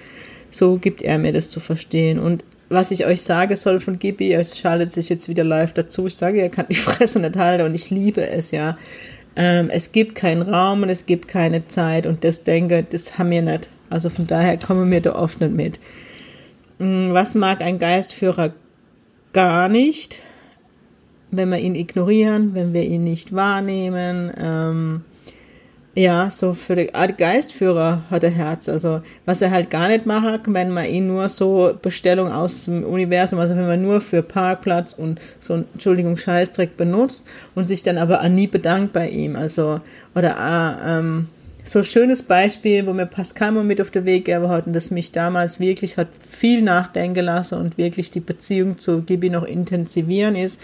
So 0.51 0.77
gibt 0.77 1.01
er 1.01 1.17
mir 1.17 1.33
das 1.33 1.49
zu 1.49 1.59
verstehen. 1.59 2.19
Und 2.19 2.43
was 2.69 2.91
ich 2.91 3.05
euch 3.05 3.21
sage 3.21 3.57
soll 3.57 3.79
von 3.79 3.99
Gibi, 3.99 4.33
es 4.33 4.57
schaltet 4.57 4.91
sich 4.91 5.09
jetzt 5.09 5.27
wieder 5.27 5.43
live 5.43 5.73
dazu. 5.73 6.07
Ich 6.07 6.15
sage, 6.15 6.41
er 6.41 6.49
kann 6.49 6.67
die 6.69 6.75
Fresse 6.75 7.19
nicht 7.19 7.35
halten 7.35 7.65
und 7.65 7.75
ich 7.75 7.89
liebe 7.89 8.25
es 8.27 8.51
ja. 8.51 8.77
Ähm, 9.35 9.69
es 9.71 9.91
gibt 9.91 10.15
keinen 10.15 10.43
Raum 10.43 10.83
und 10.83 10.89
es 10.89 11.05
gibt 11.05 11.27
keine 11.27 11.67
Zeit 11.67 12.05
und 12.05 12.23
das 12.23 12.43
denke, 12.43 12.85
das 12.89 13.17
haben 13.17 13.31
wir 13.31 13.41
nicht. 13.41 13.67
Also 13.89 14.09
von 14.09 14.27
daher 14.27 14.57
kommen 14.57 14.89
wir 14.89 15.01
da 15.01 15.15
oft 15.15 15.41
nicht 15.41 15.53
mit. 15.53 15.79
Hm, 16.79 17.13
was 17.13 17.35
mag 17.35 17.61
ein 17.61 17.79
Geistführer 17.79 18.53
gar 19.31 19.69
nicht, 19.69 20.19
wenn 21.31 21.49
wir 21.49 21.59
ihn 21.59 21.75
ignorieren, 21.75 22.53
wenn 22.53 22.73
wir 22.73 22.83
ihn 22.83 23.03
nicht 23.03 23.33
wahrnehmen? 23.33 24.31
Ähm, 24.37 25.01
ja, 25.95 26.31
so 26.31 26.55
für 26.55 26.75
die 26.75 26.95
Art 26.95 27.19
Geistführer 27.19 28.01
hat 28.09 28.23
er 28.23 28.31
Herz. 28.31 28.67
Also, 28.67 29.01
was 29.25 29.43
er 29.43 29.51
halt 29.51 29.69
gar 29.69 29.87
nicht 29.87 30.07
macht, 30.07 30.41
wenn 30.47 30.71
man 30.71 30.85
ihn 30.85 31.07
nur 31.07 31.29
so 31.29 31.77
Bestellung 31.79 32.31
aus 32.31 32.65
dem 32.65 32.83
Universum, 32.83 33.37
also 33.37 33.55
wenn 33.55 33.67
man 33.67 33.81
nur 33.81 34.01
für 34.01 34.23
Parkplatz 34.23 34.93
und 34.93 35.19
so, 35.39 35.53
Entschuldigung, 35.53 36.17
Scheißdreck 36.17 36.77
benutzt 36.77 37.23
und 37.53 37.67
sich 37.67 37.83
dann 37.83 37.99
aber 37.99 38.27
nie 38.27 38.47
bedankt 38.47 38.91
bei 38.93 39.07
ihm. 39.07 39.35
Also, 39.35 39.81
oder, 40.15 40.31
äh, 40.31 40.97
ähm, 40.99 41.27
so 41.63 41.79
ein 41.79 41.85
schönes 41.85 42.23
Beispiel, 42.23 42.85
wo 42.85 42.93
mir 42.93 43.05
Pascal 43.05 43.51
mal 43.53 43.63
mit 43.63 43.79
auf 43.79 43.91
den 43.91 44.05
Weg 44.05 44.25
gegeben 44.25 44.49
hat 44.49 44.67
und 44.67 44.73
das 44.73 44.91
mich 44.91 45.11
damals 45.11 45.59
wirklich 45.59 45.97
hat 45.97 46.09
viel 46.29 46.61
nachdenken 46.61 47.25
lassen 47.25 47.57
und 47.57 47.77
wirklich 47.77 48.11
die 48.11 48.19
Beziehung 48.19 48.77
zu 48.77 49.01
Gibi 49.01 49.29
noch 49.29 49.43
intensivieren 49.43 50.35
ist. 50.35 50.61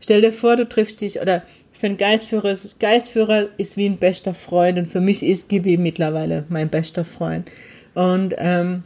Stell 0.00 0.22
dir 0.22 0.32
vor, 0.32 0.56
du 0.56 0.66
triffst 0.66 1.02
dich 1.02 1.20
oder 1.20 1.42
für 1.72 1.86
einen 1.86 1.98
Geistführer, 1.98 2.54
Geistführer 2.78 3.48
ist 3.58 3.76
wie 3.76 3.86
ein 3.86 3.98
bester 3.98 4.34
Freund 4.34 4.78
und 4.78 4.86
für 4.86 5.00
mich 5.00 5.22
ist 5.22 5.48
Gibi 5.48 5.76
mittlerweile 5.76 6.44
mein 6.48 6.68
bester 6.68 7.04
Freund. 7.04 7.50
Und 7.94 8.34
ähm, 8.38 8.84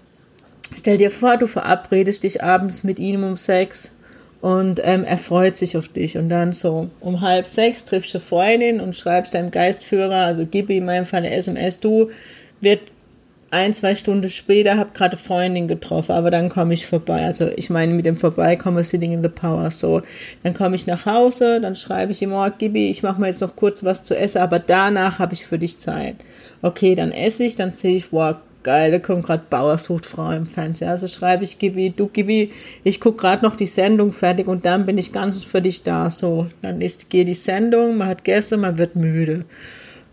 stell 0.77 0.99
dir 0.99 1.11
vor, 1.11 1.37
du 1.37 1.47
verabredest 1.47 2.25
dich 2.25 2.43
abends 2.43 2.83
mit 2.83 2.99
ihm 2.99 3.23
um 3.23 3.37
sechs 3.37 3.93
und 4.45 4.79
ähm, 4.85 5.05
er 5.05 5.17
freut 5.17 5.57
sich 5.57 5.75
auf 5.75 5.89
dich. 5.89 6.19
Und 6.19 6.29
dann 6.29 6.53
so 6.53 6.91
um 7.01 7.23
halb 7.23 7.47
sechs 7.47 7.87
triffst 7.87 8.15
du 8.15 8.21
Freundin 8.21 8.79
und 8.79 8.95
schreibst 8.95 9.33
deinem 9.33 9.51
Geistführer, 9.51 10.17
also 10.17 10.45
gib 10.45 10.69
ihm 10.69 10.87
einfach 10.91 11.17
eine 11.17 11.31
SMS, 11.31 11.81
du 11.81 12.11
wird 12.61 12.81
ein, 13.51 13.73
zwei 13.73 13.95
Stunden 13.95 14.29
später, 14.29 14.77
hab 14.77 14.93
gerade 14.93 15.17
Freundin 15.17 15.67
getroffen, 15.67 16.13
aber 16.13 16.31
dann 16.31 16.51
komme 16.51 16.75
ich 16.75 16.87
vorbei. 16.87 17.25
Also 17.25 17.49
ich 17.57 17.71
meine 17.71 17.95
mit 17.95 18.05
dem 18.05 18.19
Vorbeikommen, 18.19 18.85
sitting 18.85 19.13
in 19.13 19.23
the 19.23 19.31
power, 19.31 19.71
so. 19.71 20.03
Dann 20.43 20.53
komme 20.53 20.77
ich 20.77 20.87
nach 20.87 21.07
Hause, 21.07 21.59
dann 21.63 21.75
schreibe 21.75 22.13
ich 22.13 22.21
ihm, 22.21 22.35
oh, 22.35 22.47
Gibi, 22.59 22.91
ich 22.91 23.03
mache 23.03 23.19
mir 23.19 23.29
jetzt 23.29 23.41
noch 23.41 23.57
kurz 23.57 23.83
was 23.83 24.05
zu 24.05 24.15
essen, 24.15 24.43
aber 24.43 24.59
danach 24.59 25.21
habe 25.21 25.33
ich 25.33 25.47
für 25.47 25.59
dich 25.59 25.79
Zeit. 25.79 26.17
Okay, 26.61 26.95
dann 26.95 27.13
esse 27.13 27.45
ich, 27.45 27.55
dann 27.55 27.73
sehe 27.73 27.97
ich, 27.97 28.13
wow, 28.13 28.37
geil, 28.65 28.91
da 28.91 28.99
kommt 28.99 29.25
gerade 29.25 29.45
Bauer 29.49 29.79
sucht 29.79 30.07
Frau 30.07 30.31
im 30.33 30.47
Fernsehen. 30.47 30.89
Also 30.89 31.07
schreibe 31.07 31.45
ich, 31.45 31.59
Gibi, 31.59 31.91
du 31.91 32.09
Gibi, 32.09 32.51
ich 32.83 33.01
gucke 33.01 33.19
gerade 33.19 33.45
noch 33.45 33.55
die 33.55 33.67
Sendung 33.67 34.11
fertig 34.11 34.49
und 34.49 34.67
dann 34.67 34.87
bin 34.87 34.99
ich 34.99 35.13
ganz 35.13 35.45
für 35.45 35.63
dich 35.63 35.83
da. 35.85 36.11
So, 36.11 36.49
dann 36.63 36.81
ist, 36.81 37.11
geht 37.11 37.29
die 37.29 37.35
Sendung, 37.35 37.97
man 37.97 38.09
hat 38.09 38.25
gegessen, 38.25 38.61
man 38.61 38.79
wird 38.79 38.97
müde. 38.97 39.45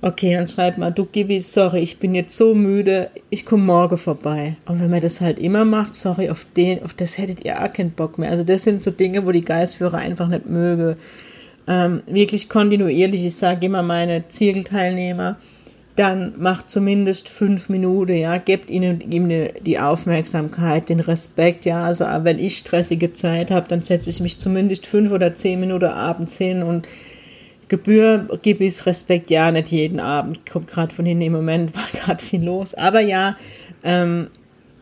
Okay, 0.03 0.33
dann 0.33 0.47
schreibt 0.47 0.79
man, 0.79 0.95
du 0.95 1.05
Gibi, 1.05 1.39
sorry, 1.39 1.79
ich 1.79 1.99
bin 1.99 2.15
jetzt 2.15 2.35
so 2.35 2.55
müde, 2.55 3.11
ich 3.29 3.45
komme 3.45 3.63
morgen 3.63 3.99
vorbei. 3.99 4.57
Und 4.65 4.81
wenn 4.81 4.89
man 4.89 5.01
das 5.01 5.21
halt 5.21 5.37
immer 5.37 5.63
macht, 5.63 5.93
sorry, 5.93 6.29
auf 6.29 6.45
den, 6.57 6.83
auf 6.83 6.93
das 6.93 7.19
hättet 7.19 7.45
ihr 7.45 7.63
auch 7.63 7.71
keinen 7.71 7.91
Bock 7.91 8.17
mehr. 8.17 8.31
Also 8.31 8.43
das 8.43 8.63
sind 8.63 8.81
so 8.81 8.89
Dinge, 8.89 9.25
wo 9.25 9.31
die 9.31 9.45
Geistführer 9.45 9.99
einfach 9.99 10.27
nicht 10.27 10.47
möge. 10.47 10.97
Ähm, 11.67 12.01
wirklich 12.07 12.49
kontinuierlich, 12.49 13.25
ich 13.25 13.35
sage 13.35 13.67
immer 13.67 13.83
meine 13.83 14.27
Zirkelteilnehmer, 14.27 15.37
dann 15.95 16.33
macht 16.37 16.69
zumindest 16.69 17.27
fünf 17.27 17.67
Minuten, 17.67 18.13
ja, 18.13 18.37
gebt 18.37 18.69
ihnen 18.69 19.01
ihm 19.01 19.29
die 19.61 19.79
Aufmerksamkeit, 19.79 20.89
den 20.89 21.01
Respekt, 21.01 21.65
ja, 21.65 21.83
also 21.83 22.05
wenn 22.23 22.39
ich 22.39 22.57
stressige 22.57 23.13
Zeit 23.13 23.51
habe, 23.51 23.67
dann 23.67 23.83
setze 23.83 24.09
ich 24.09 24.21
mich 24.21 24.39
zumindest 24.39 24.87
fünf 24.87 25.11
oder 25.11 25.33
zehn 25.35 25.59
Minuten 25.59 25.85
abends 25.85 26.37
hin 26.37 26.63
und 26.63 26.87
Gebühr 27.67 28.27
gebe 28.41 28.65
ich 28.65 28.85
Respekt, 28.85 29.29
ja, 29.29 29.49
nicht 29.51 29.71
jeden 29.71 29.99
Abend, 29.99 30.45
kommt 30.45 30.67
gerade 30.67 30.93
von 30.93 31.05
hinten, 31.05 31.23
im 31.23 31.33
Moment 31.33 31.75
war 31.75 31.87
gerade 31.93 32.23
viel 32.23 32.43
los, 32.43 32.73
aber 32.73 33.01
ja, 33.01 33.35
ähm, 33.83 34.27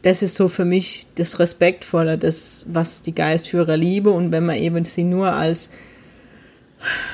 das 0.01 0.21
ist 0.21 0.35
so 0.35 0.47
für 0.47 0.65
mich 0.65 1.07
das 1.15 1.39
Respektvolle, 1.39 2.17
das, 2.17 2.65
was 2.71 3.01
die 3.01 3.15
Geistführer 3.15 3.77
liebe 3.77 4.11
und 4.11 4.31
wenn 4.31 4.45
man 4.45 4.57
eben 4.57 4.85
sie 4.85 5.03
nur 5.03 5.33
als 5.33 5.71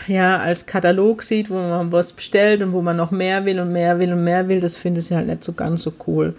ja, 0.08 0.38
als 0.40 0.66
Katalog 0.66 1.24
sieht, 1.24 1.50
wo 1.50 1.56
man 1.56 1.92
was 1.92 2.14
bestellt 2.14 2.62
und 2.62 2.74
wo 2.74 2.82
man 2.82 2.98
noch 2.98 3.12
mehr 3.12 3.46
will 3.46 3.60
und 3.60 3.72
mehr 3.72 4.00
will 4.00 4.14
und 4.14 4.24
mehr 4.24 4.48
will, 4.48 4.62
das 4.62 4.76
finde 4.76 5.02
ich 5.02 5.12
halt 5.12 5.28
nicht 5.28 5.44
so 5.44 5.54
ganz 5.54 5.84
so 5.84 5.94
cool. 6.08 6.36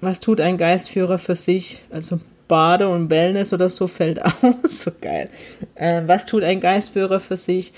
Was 0.00 0.20
tut 0.20 0.40
ein 0.40 0.58
Geistführer 0.58 1.18
für 1.18 1.34
sich? 1.34 1.82
Also 1.90 2.20
Bade 2.46 2.88
und 2.88 3.10
Wellness 3.10 3.52
oder 3.52 3.68
so 3.68 3.86
fällt 3.86 4.24
aus. 4.24 4.84
so 4.84 4.90
geil. 5.00 5.28
Äh, 5.74 6.02
was 6.06 6.26
tut 6.26 6.44
ein 6.44 6.60
Geistführer 6.60 7.20
für 7.20 7.36
sich? 7.36 7.72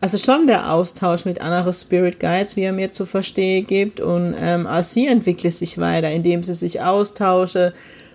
Also 0.00 0.18
schon 0.18 0.46
der 0.46 0.70
Austausch 0.70 1.24
mit 1.24 1.40
anderen 1.40 1.72
Spirit 1.72 2.20
Guides, 2.20 2.56
wie 2.56 2.62
er 2.62 2.72
mir 2.72 2.92
zu 2.92 3.06
verstehen 3.06 3.66
gibt. 3.66 4.00
Und 4.00 4.34
ähm, 4.38 4.66
auch 4.66 4.84
sie 4.84 5.06
entwickelt 5.06 5.54
sich 5.54 5.78
weiter, 5.78 6.10
indem 6.10 6.44
sie 6.44 6.52
sich 6.52 6.82
austausche, 6.82 7.72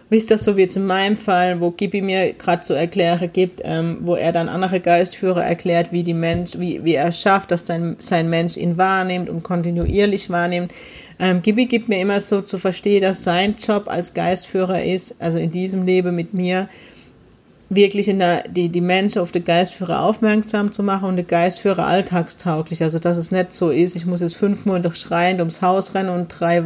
wie 0.10 0.18
ist 0.18 0.32
das 0.32 0.44
so 0.44 0.58
wie 0.58 0.62
jetzt 0.62 0.76
in 0.76 0.88
meinem 0.88 1.18
Fall, 1.18 1.62
wo 1.62 1.70
Gibi 1.72 2.02
mir 2.02 2.34
gerade 2.34 2.64
so 2.64 2.74
Erkläre 2.74 3.28
gibt, 3.28 3.62
ähm, 3.64 3.98
wo 4.02 4.16
er 4.16 4.32
dann 4.32 4.50
andere 4.50 4.80
Geistführer 4.80 5.44
erklärt, 5.44 5.92
wie 5.92 6.04
die 6.04 6.16
Mensch, 6.16 6.58
wie, 6.58 6.84
wie 6.84 6.96
er 6.96 7.12
schafft, 7.12 7.52
dass 7.52 7.68
sein, 7.68 7.96
sein 8.00 8.30
Mensch 8.30 8.58
ihn 8.58 8.78
wahrnimmt 8.78 9.30
und 9.30 9.44
kontinuierlich 9.44 10.30
wahrnimmt. 10.30 10.74
Ähm, 11.20 11.42
Gibi 11.42 11.66
gibt 11.66 11.90
mir 11.90 12.02
immer 12.02 12.22
so 12.22 12.42
zu 12.42 12.58
verstehen, 12.58 13.04
dass 13.04 13.24
sein 13.24 13.56
Job 13.60 13.88
als 13.88 14.14
Geistführer 14.14 14.84
ist, 14.84 15.22
also 15.22 15.38
in 15.38 15.52
diesem 15.52 15.86
Leben 15.86 16.16
mit 16.16 16.34
mir, 16.34 16.70
wirklich 17.70 18.08
in 18.08 18.18
der, 18.18 18.48
die, 18.48 18.70
die 18.70 18.82
Menschen 18.82 19.22
auf 19.22 19.32
den 19.32 19.44
Geistführer 19.44 20.02
aufmerksam 20.02 20.72
zu 20.72 20.82
machen 20.82 21.08
und 21.08 21.18
den 21.18 21.28
Geistführer 21.28 21.86
alltagstauglich. 21.86 22.82
Also, 22.82 22.98
dass 22.98 23.18
es 23.18 23.32
nicht 23.32 23.54
so 23.54 23.70
ist, 23.70 23.96
ich 23.96 24.08
muss 24.08 24.22
jetzt 24.22 24.36
fünfmal 24.36 24.82
durch 24.82 24.96
schreiend 24.96 25.40
ums 25.40 25.62
Haus 25.62 25.94
rennen 25.94 26.10
und 26.10 26.28
drei 26.28 26.64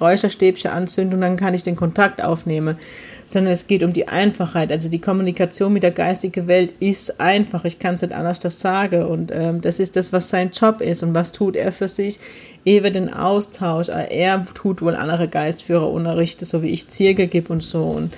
Räucherstäbchen 0.00 0.70
anzünden 0.70 1.14
und 1.14 1.20
dann 1.22 1.36
kann 1.36 1.54
ich 1.54 1.62
den 1.62 1.76
Kontakt 1.76 2.22
aufnehmen. 2.22 2.76
Sondern 3.24 3.52
es 3.52 3.66
geht 3.66 3.82
um 3.82 3.92
die 3.92 4.08
Einfachheit. 4.08 4.70
Also, 4.70 4.90
die 4.90 5.00
Kommunikation 5.00 5.72
mit 5.72 5.82
der 5.82 5.92
geistigen 5.92 6.46
Welt 6.46 6.74
ist 6.78 7.20
einfach. 7.20 7.64
Ich 7.64 7.78
kann 7.78 7.94
es 7.94 8.02
nicht 8.02 8.14
anders 8.14 8.38
das 8.38 8.60
sagen. 8.60 9.04
Und 9.04 9.32
ähm, 9.34 9.62
das 9.62 9.80
ist 9.80 9.96
das, 9.96 10.12
was 10.12 10.28
sein 10.28 10.50
Job 10.50 10.82
ist. 10.82 11.02
Und 11.02 11.14
was 11.14 11.32
tut 11.32 11.56
er 11.56 11.72
für 11.72 11.88
sich? 11.88 12.18
Ewe 12.66 12.90
den 12.90 13.12
Austausch. 13.12 13.88
Er 13.88 14.46
tut 14.54 14.82
wohl 14.82 14.94
andere 14.94 15.28
Geistführer 15.28 15.90
unterrichten, 15.90 16.44
so 16.44 16.62
wie 16.62 16.68
ich 16.68 16.88
Zirkel 16.88 17.28
gebe 17.28 17.52
und 17.52 17.62
so. 17.62 17.84
Und 17.84 18.12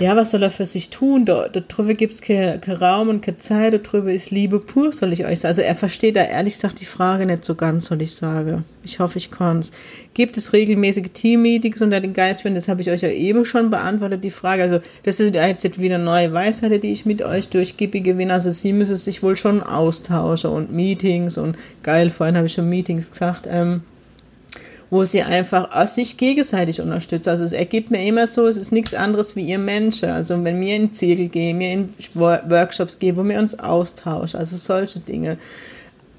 ja, 0.00 0.16
was 0.16 0.30
soll 0.30 0.42
er 0.42 0.50
für 0.50 0.64
sich 0.64 0.88
tun? 0.88 1.26
Da, 1.26 1.48
da 1.48 1.60
drüber 1.60 1.92
gibt's 1.92 2.22
keinen 2.22 2.60
kein 2.60 2.76
Raum 2.76 3.10
und 3.10 3.20
keine 3.20 3.36
Zeit, 3.36 3.74
da 3.74 3.78
drüber 3.78 4.10
ist 4.10 4.30
Liebe 4.30 4.58
pur, 4.58 4.92
soll 4.92 5.12
ich 5.12 5.26
euch 5.26 5.40
sagen. 5.40 5.50
Also 5.50 5.62
er 5.62 5.76
versteht 5.76 6.16
da 6.16 6.24
ehrlich 6.24 6.54
gesagt 6.54 6.80
die 6.80 6.86
Frage 6.86 7.26
nicht 7.26 7.44
so 7.44 7.54
ganz, 7.54 7.86
soll 7.86 8.00
ich 8.00 8.14
sagen. 8.14 8.64
Ich 8.82 8.98
hoffe, 8.98 9.18
ich 9.18 9.30
kann's. 9.30 9.72
Gibt 10.14 10.38
es 10.38 10.54
regelmäßige 10.54 11.10
Team-Meetings 11.12 11.82
unter 11.82 12.00
den 12.00 12.14
Geistführern? 12.14 12.54
Das 12.54 12.68
habe 12.68 12.80
ich 12.80 12.90
euch 12.90 13.02
ja 13.02 13.10
eben 13.10 13.44
schon 13.44 13.70
beantwortet, 13.70 14.24
die 14.24 14.30
Frage. 14.30 14.62
Also 14.62 14.80
das 15.02 15.20
ist 15.20 15.34
jetzt 15.34 15.78
wieder 15.78 15.98
neue 15.98 16.32
Weisheit, 16.32 16.82
die 16.82 16.92
ich 16.92 17.04
mit 17.04 17.20
euch 17.20 17.48
durchgebe 17.48 18.00
gewinne. 18.00 18.32
Also 18.32 18.50
sie 18.50 18.72
müssen 18.72 18.96
sich 18.96 19.22
wohl 19.22 19.36
schon 19.36 19.62
austauschen 19.62 20.50
und 20.50 20.72
Meetings 20.72 21.36
und 21.36 21.56
geil, 21.82 22.08
vorhin 22.08 22.38
habe 22.38 22.46
ich 22.46 22.54
schon 22.54 22.70
Meetings 22.70 23.10
gesagt. 23.10 23.46
Ähm, 23.50 23.82
wo 24.90 25.04
sie 25.04 25.22
einfach 25.22 25.86
sich 25.86 26.16
gegenseitig 26.16 26.80
unterstützen. 26.80 27.30
Also 27.30 27.44
es 27.44 27.52
ergibt 27.52 27.90
mir 27.90 28.04
immer 28.04 28.26
so, 28.26 28.46
es 28.46 28.56
ist 28.56 28.72
nichts 28.72 28.92
anderes 28.92 29.36
wie 29.36 29.44
ihr 29.46 29.58
Menschen. 29.58 30.10
Also 30.10 30.42
wenn 30.42 30.60
wir 30.60 30.74
in 30.76 30.92
Zirkel 30.92 31.28
gehen, 31.28 31.60
wir 31.60 31.72
in 31.72 31.94
Workshops 32.14 32.98
gehen, 32.98 33.16
wo 33.16 33.24
wir 33.24 33.38
uns 33.38 33.58
austauschen, 33.58 34.40
also 34.40 34.56
solche 34.56 34.98
Dinge. 34.98 35.38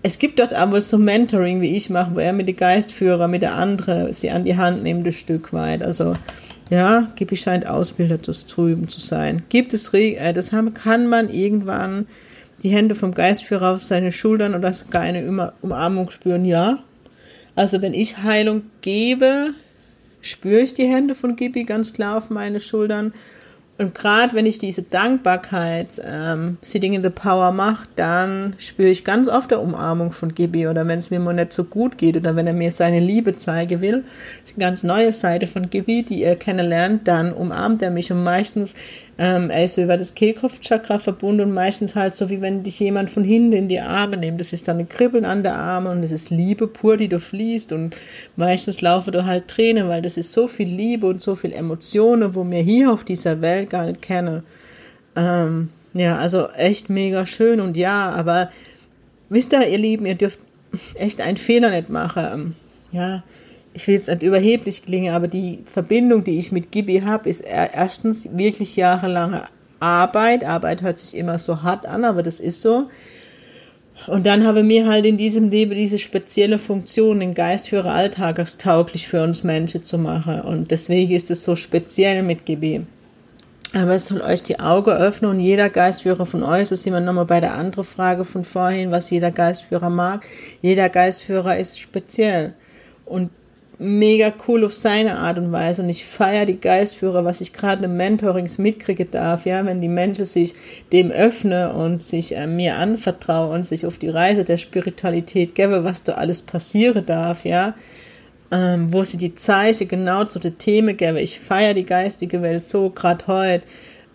Es 0.03 0.17
gibt 0.17 0.39
dort 0.39 0.53
aber 0.53 0.81
so 0.81 0.97
Mentoring, 0.97 1.61
wie 1.61 1.75
ich 1.75 1.89
mache, 1.89 2.15
wo 2.15 2.19
er 2.19 2.33
mit 2.33 2.47
den 2.47 2.55
Geistführer, 2.55 3.27
mit 3.27 3.41
der 3.41 3.53
andere 3.53 4.13
sie 4.13 4.31
an 4.31 4.45
die 4.45 4.57
Hand 4.57 4.83
nimmt, 4.83 5.05
ein 5.05 5.13
Stück 5.13 5.53
weit. 5.53 5.83
Also 5.83 6.15
ja, 6.69 7.11
Gibi 7.17 7.35
scheint 7.35 7.67
Ausbilder 7.67 8.23
zu 8.23 8.31
drüben 8.31 8.87
zu 8.87 9.01
sein. 9.01 9.43
Gibt 9.49 9.73
es, 9.73 9.93
äh, 9.93 10.31
das 10.31 10.51
kann 10.73 11.07
man 11.07 11.29
irgendwann 11.29 12.07
die 12.63 12.69
Hände 12.69 12.95
vom 12.95 13.13
Geistführer 13.13 13.73
auf 13.73 13.83
seine 13.83 14.13
Schultern 14.13 14.55
oder 14.55 14.71
sogar 14.71 15.01
eine 15.01 15.51
Umarmung 15.61 16.09
spüren? 16.09 16.45
Ja. 16.45 16.79
Also 17.55 17.81
wenn 17.81 17.93
ich 17.93 18.17
Heilung 18.17 18.63
gebe, 18.81 19.53
spüre 20.21 20.61
ich 20.61 20.73
die 20.73 20.87
Hände 20.87 21.15
von 21.15 21.35
Gibi 21.35 21.63
ganz 21.63 21.93
klar 21.93 22.17
auf 22.17 22.29
meine 22.29 22.59
Schultern. 22.59 23.13
Und 23.77 23.95
gerade 23.95 24.35
wenn 24.35 24.45
ich 24.45 24.59
diese 24.59 24.83
Dankbarkeit, 24.83 25.99
ähm, 26.05 26.57
Sitting 26.61 26.93
in 26.93 27.01
the 27.01 27.09
Power 27.09 27.51
mache, 27.51 27.87
dann 27.95 28.53
spüre 28.59 28.89
ich 28.89 29.03
ganz 29.03 29.27
oft 29.27 29.49
der 29.49 29.59
Umarmung 29.59 30.11
von 30.11 30.35
Gibi 30.35 30.67
oder 30.67 30.87
wenn 30.87 30.99
es 30.99 31.09
mir 31.09 31.19
mal 31.19 31.33
nicht 31.33 31.51
so 31.51 31.63
gut 31.63 31.97
geht 31.97 32.15
oder 32.15 32.35
wenn 32.35 32.45
er 32.45 32.53
mir 32.53 32.71
seine 32.71 32.99
Liebe 32.99 33.37
zeigen 33.37 33.81
will, 33.81 34.03
eine 34.55 34.59
ganz 34.59 34.83
neue 34.83 35.13
Seite 35.13 35.47
von 35.47 35.71
Gibi, 35.71 36.03
die 36.03 36.21
ihr 36.21 36.35
kennenlernt, 36.35 37.07
dann 37.07 37.33
umarmt 37.33 37.81
er 37.81 37.89
mich 37.89 38.11
und 38.11 38.23
meistens 38.23 38.75
ähm, 39.17 39.49
er 39.49 39.65
ist 39.65 39.77
über 39.77 39.97
das 39.97 40.15
Kehlkopfchakra 40.15 40.99
verbunden 40.99 41.41
und 41.41 41.53
meistens 41.53 41.95
halt 41.95 42.15
so, 42.15 42.29
wie 42.29 42.41
wenn 42.41 42.63
dich 42.63 42.79
jemand 42.79 43.09
von 43.09 43.23
hinten 43.23 43.53
in 43.53 43.67
die 43.67 43.79
Arme 43.79 44.17
nimmt. 44.17 44.39
Das 44.39 44.53
ist 44.53 44.67
dann 44.67 44.79
ein 44.79 44.89
Kribbeln 44.89 45.25
an 45.25 45.43
der 45.43 45.55
Arme 45.55 45.91
und 45.91 46.03
es 46.03 46.11
ist 46.11 46.29
Liebe 46.29 46.67
pur, 46.67 46.97
die 46.97 47.07
du 47.07 47.19
fließt 47.19 47.71
und 47.73 47.95
meistens 48.35 48.81
laufen 48.81 49.11
du 49.11 49.25
halt 49.25 49.47
Tränen, 49.47 49.87
weil 49.89 50.01
das 50.01 50.17
ist 50.17 50.31
so 50.31 50.47
viel 50.47 50.69
Liebe 50.69 51.07
und 51.07 51.21
so 51.21 51.35
viel 51.35 51.51
Emotionen, 51.51 52.35
wo 52.35 52.49
wir 52.49 52.61
hier 52.61 52.91
auf 52.91 53.03
dieser 53.03 53.41
Welt 53.41 53.69
gar 53.69 53.85
nicht 53.85 54.01
kennen. 54.01 54.43
Ähm, 55.15 55.69
ja, 55.93 56.17
also 56.17 56.47
echt 56.49 56.89
mega 56.89 57.25
schön 57.25 57.59
und 57.59 57.75
ja, 57.75 58.09
aber 58.11 58.49
wisst 59.29 59.53
ihr, 59.53 59.67
ihr 59.67 59.77
Lieben, 59.77 60.05
ihr 60.05 60.15
dürft 60.15 60.39
echt 60.95 61.19
einen 61.21 61.37
Fehler 61.37 61.69
nicht 61.69 61.89
machen. 61.89 62.55
Ja, 62.91 63.23
ich 63.73 63.87
will 63.87 63.95
jetzt 63.95 64.09
nicht 64.09 64.23
überheblich 64.23 64.83
klingen, 64.83 65.13
aber 65.13 65.27
die 65.27 65.59
Verbindung, 65.65 66.23
die 66.23 66.37
ich 66.37 66.51
mit 66.51 66.71
Gibi 66.71 67.01
habe, 67.01 67.29
ist 67.29 67.41
erstens 67.41 68.29
wirklich 68.37 68.75
jahrelange 68.75 69.43
Arbeit. 69.79 70.43
Arbeit 70.43 70.81
hört 70.81 70.97
sich 70.97 71.15
immer 71.17 71.39
so 71.39 71.63
hart 71.63 71.85
an, 71.85 72.03
aber 72.03 72.23
das 72.23 72.39
ist 72.39 72.61
so. 72.61 72.89
Und 74.07 74.25
dann 74.25 74.45
habe 74.45 74.63
mir 74.63 74.87
halt 74.87 75.05
in 75.05 75.17
diesem 75.17 75.49
Leben 75.49 75.75
diese 75.75 75.99
spezielle 75.99 76.57
Funktion, 76.57 77.19
den 77.19 77.33
Geistführer 77.33 77.93
alltagstauglich 77.93 79.07
für 79.07 79.23
uns 79.23 79.43
Menschen 79.43 79.83
zu 79.83 79.97
machen. 79.97 80.41
Und 80.41 80.71
deswegen 80.71 81.13
ist 81.13 81.29
es 81.29 81.43
so 81.43 81.55
speziell 81.55 82.23
mit 82.23 82.45
Gibi. 82.45 82.81
Aber 83.73 83.93
es 83.93 84.07
soll 84.07 84.21
euch 84.21 84.43
die 84.43 84.59
Augen 84.59 84.89
öffnen 84.89 85.31
und 85.31 85.39
jeder 85.39 85.69
Geistführer 85.69 86.25
von 86.25 86.43
euch, 86.43 86.69
das 86.69 86.83
sind 86.83 86.91
wir 86.93 86.99
nochmal 86.99 87.25
bei 87.25 87.39
der 87.39 87.53
anderen 87.53 87.85
Frage 87.85 88.25
von 88.25 88.43
vorhin, 88.43 88.91
was 88.91 89.09
jeder 89.09 89.31
Geistführer 89.31 89.89
mag. 89.89 90.25
Jeder 90.61 90.89
Geistführer 90.89 91.57
ist 91.57 91.79
speziell. 91.79 92.53
Und 93.05 93.29
mega 93.81 94.31
cool 94.47 94.63
auf 94.63 94.73
seine 94.73 95.17
Art 95.17 95.39
und 95.39 95.51
Weise 95.51 95.81
und 95.81 95.89
ich 95.89 96.05
feiere 96.05 96.45
die 96.45 96.59
Geistführer, 96.59 97.25
was 97.25 97.41
ich 97.41 97.51
gerade 97.51 97.85
im 97.85 97.97
Mentorings 97.97 98.59
mitkriege 98.59 99.05
darf, 99.05 99.45
ja, 99.45 99.65
wenn 99.65 99.81
die 99.81 99.87
Menschen 99.87 100.25
sich 100.25 100.53
dem 100.91 101.09
öffnen 101.09 101.71
und 101.71 102.03
sich 102.03 102.35
äh, 102.35 102.45
mir 102.45 102.77
anvertrauen 102.77 103.55
und 103.55 103.65
sich 103.65 103.85
auf 103.87 103.97
die 103.97 104.09
Reise 104.09 104.45
der 104.45 104.57
Spiritualität 104.57 105.55
geben, 105.55 105.83
was 105.83 106.03
da 106.03 106.13
alles 106.13 106.43
passieren 106.43 107.05
darf, 107.07 107.43
ja, 107.43 107.73
ähm, 108.51 108.93
wo 108.93 109.03
sie 109.03 109.17
die 109.17 109.33
Zeichen 109.33 109.87
genau 109.87 110.25
zu 110.25 110.37
den 110.37 110.59
Themen 110.59 110.95
geben. 110.95 111.17
Ich 111.17 111.39
feiere 111.39 111.73
die 111.73 111.85
geistige 111.85 112.43
Welt 112.43 112.63
so, 112.63 112.91
gerade 112.91 113.25
heute. 113.25 113.65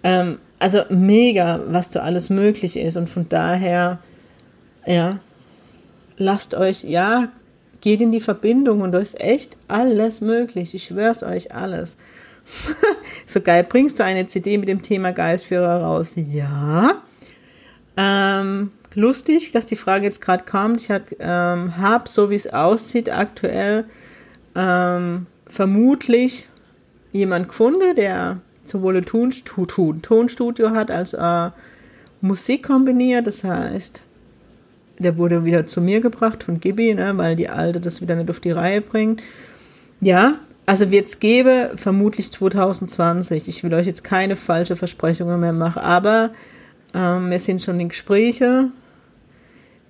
Ähm, 0.04 0.38
also 0.60 0.82
mega, 0.90 1.60
was 1.66 1.90
da 1.90 2.00
alles 2.00 2.30
möglich 2.30 2.78
ist 2.78 2.96
und 2.96 3.10
von 3.10 3.28
daher, 3.28 3.98
ja, 4.86 5.18
lasst 6.16 6.54
euch, 6.54 6.84
ja, 6.84 7.30
geht 7.86 8.00
in 8.00 8.10
die 8.10 8.20
Verbindung 8.20 8.80
und 8.80 8.90
da 8.90 8.98
ist 8.98 9.20
echt 9.20 9.56
alles 9.68 10.20
möglich. 10.20 10.74
Ich 10.74 10.86
schwör's 10.86 11.22
euch 11.22 11.54
alles. 11.54 11.96
so 13.28 13.40
geil, 13.40 13.62
bringst 13.62 14.00
du 14.00 14.02
eine 14.02 14.26
CD 14.26 14.58
mit 14.58 14.68
dem 14.68 14.82
Thema 14.82 15.12
Geistführer 15.12 15.82
raus? 15.82 16.16
Ja. 16.16 17.00
Ähm, 17.96 18.72
lustig, 18.94 19.52
dass 19.52 19.66
die 19.66 19.76
Frage 19.76 20.02
jetzt 20.02 20.20
gerade 20.20 20.44
kommt. 20.44 20.80
Ich 20.80 20.88
ähm, 21.20 21.76
habe, 21.76 22.08
so 22.08 22.28
wie 22.28 22.34
es 22.34 22.52
aussieht, 22.52 23.08
aktuell 23.08 23.84
ähm, 24.56 25.26
vermutlich 25.46 26.48
jemand 27.12 27.46
gefunden, 27.46 27.94
der 27.94 28.40
sowohl 28.64 28.96
ein 28.96 30.02
Tonstudio 30.02 30.70
hat 30.70 30.90
als 30.90 31.14
auch 31.14 31.52
Musik 32.20 32.64
kombiniert. 32.64 33.28
Das 33.28 33.44
heißt, 33.44 34.02
der 34.98 35.16
wurde 35.16 35.44
wieder 35.44 35.66
zu 35.66 35.80
mir 35.80 36.00
gebracht 36.00 36.42
von 36.42 36.60
Gibi, 36.60 36.94
ne, 36.94 37.12
weil 37.16 37.36
die 37.36 37.48
Alte 37.48 37.80
das 37.80 38.00
wieder 38.00 38.16
nicht 38.16 38.30
auf 38.30 38.40
die 38.40 38.50
Reihe 38.50 38.80
bringt. 38.80 39.22
Ja, 40.00 40.40
also 40.66 40.90
wird 40.90 41.06
es 41.06 41.20
gebe, 41.20 41.72
vermutlich 41.76 42.32
2020. 42.32 43.48
Ich 43.48 43.62
will 43.62 43.72
euch 43.74 43.86
jetzt 43.86 44.04
keine 44.04 44.36
falsche 44.36 44.76
Versprechungen 44.76 45.38
mehr 45.40 45.52
machen, 45.52 45.82
aber 45.82 46.30
ähm, 46.94 47.30
wir 47.30 47.38
sind 47.38 47.62
schon 47.62 47.78
in 47.78 47.88
Gespräche. 47.88 48.68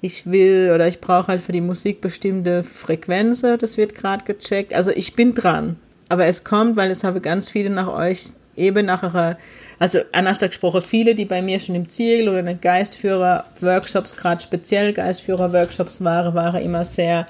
Ich 0.03 0.31
will 0.31 0.73
oder 0.75 0.87
ich 0.87 1.01
brauche 1.01 1.29
halt 1.29 1.43
für 1.43 1.53
die 1.53 1.63
Musik 1.63 2.01
bestimmte 2.01 2.63
Frequenzen, 2.63 3.59
das 3.59 3.77
wird 3.77 3.95
gerade 3.95 4.25
gecheckt. 4.25 4.75
Also 4.75 4.91
ich 4.91 5.15
bin 5.15 5.35
dran, 5.35 5.77
aber 6.09 6.27
es 6.27 6.45
kommt, 6.45 6.77
weil 6.77 6.91
es 6.91 7.03
habe 7.03 7.21
ganz 7.21 7.49
viele 7.49 7.71
nach 7.71 7.89
euch 7.89 8.29
eben 8.57 8.87
nachher, 8.87 9.39
also 9.79 10.01
anders 10.13 10.39
gesprochen, 10.39 10.83
viele, 10.83 11.15
die 11.15 11.25
bei 11.25 11.43
mir 11.43 11.61
schon 11.61 11.75
im 11.75 11.89
Ziel 11.89 12.29
oder 12.29 12.41
in 12.41 12.47
den 12.47 12.61
Geistführer-Workshops, 12.61 14.17
gerade 14.17 14.43
speziell 14.43 14.93
Geistführer-Workshops 14.93 16.03
waren, 16.03 16.35
waren 16.35 16.63
immer 16.63 16.85
sehr 16.85 17.27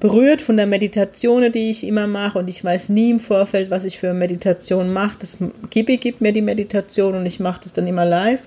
berührt 0.00 0.42
von 0.42 0.56
der 0.56 0.66
Meditation, 0.66 1.50
die 1.50 1.70
ich 1.70 1.84
immer 1.84 2.06
mache 2.06 2.38
und 2.38 2.48
ich 2.48 2.62
weiß 2.62 2.90
nie 2.90 3.10
im 3.10 3.20
Vorfeld, 3.20 3.70
was 3.70 3.84
ich 3.84 3.98
für 3.98 4.14
Meditation 4.14 4.92
mache. 4.92 5.16
Das 5.18 5.38
Gibi 5.70 5.96
gibt 5.96 6.20
mir 6.20 6.32
die 6.32 6.42
Meditation 6.42 7.14
und 7.14 7.26
ich 7.26 7.40
mache 7.40 7.60
das 7.64 7.72
dann 7.72 7.86
immer 7.86 8.04
live. 8.04 8.42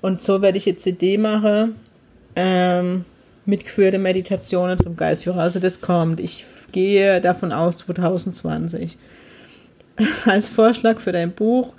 Und 0.00 0.22
so 0.22 0.40
werde 0.40 0.56
ich 0.56 0.64
jetzt 0.64 0.82
CD 0.82 1.18
machen, 1.18 1.76
ähm, 2.34 3.04
mitgeführte 3.44 3.98
Meditationen 3.98 4.78
zum 4.78 4.96
Geistführer. 4.96 5.40
Also 5.40 5.60
das 5.60 5.82
kommt. 5.82 6.20
Ich 6.20 6.46
gehe 6.72 7.20
davon 7.20 7.52
aus 7.52 7.78
2020. 7.78 8.96
als 10.24 10.48
Vorschlag 10.48 11.00
für 11.00 11.12
dein 11.12 11.32
Buch. 11.32 11.74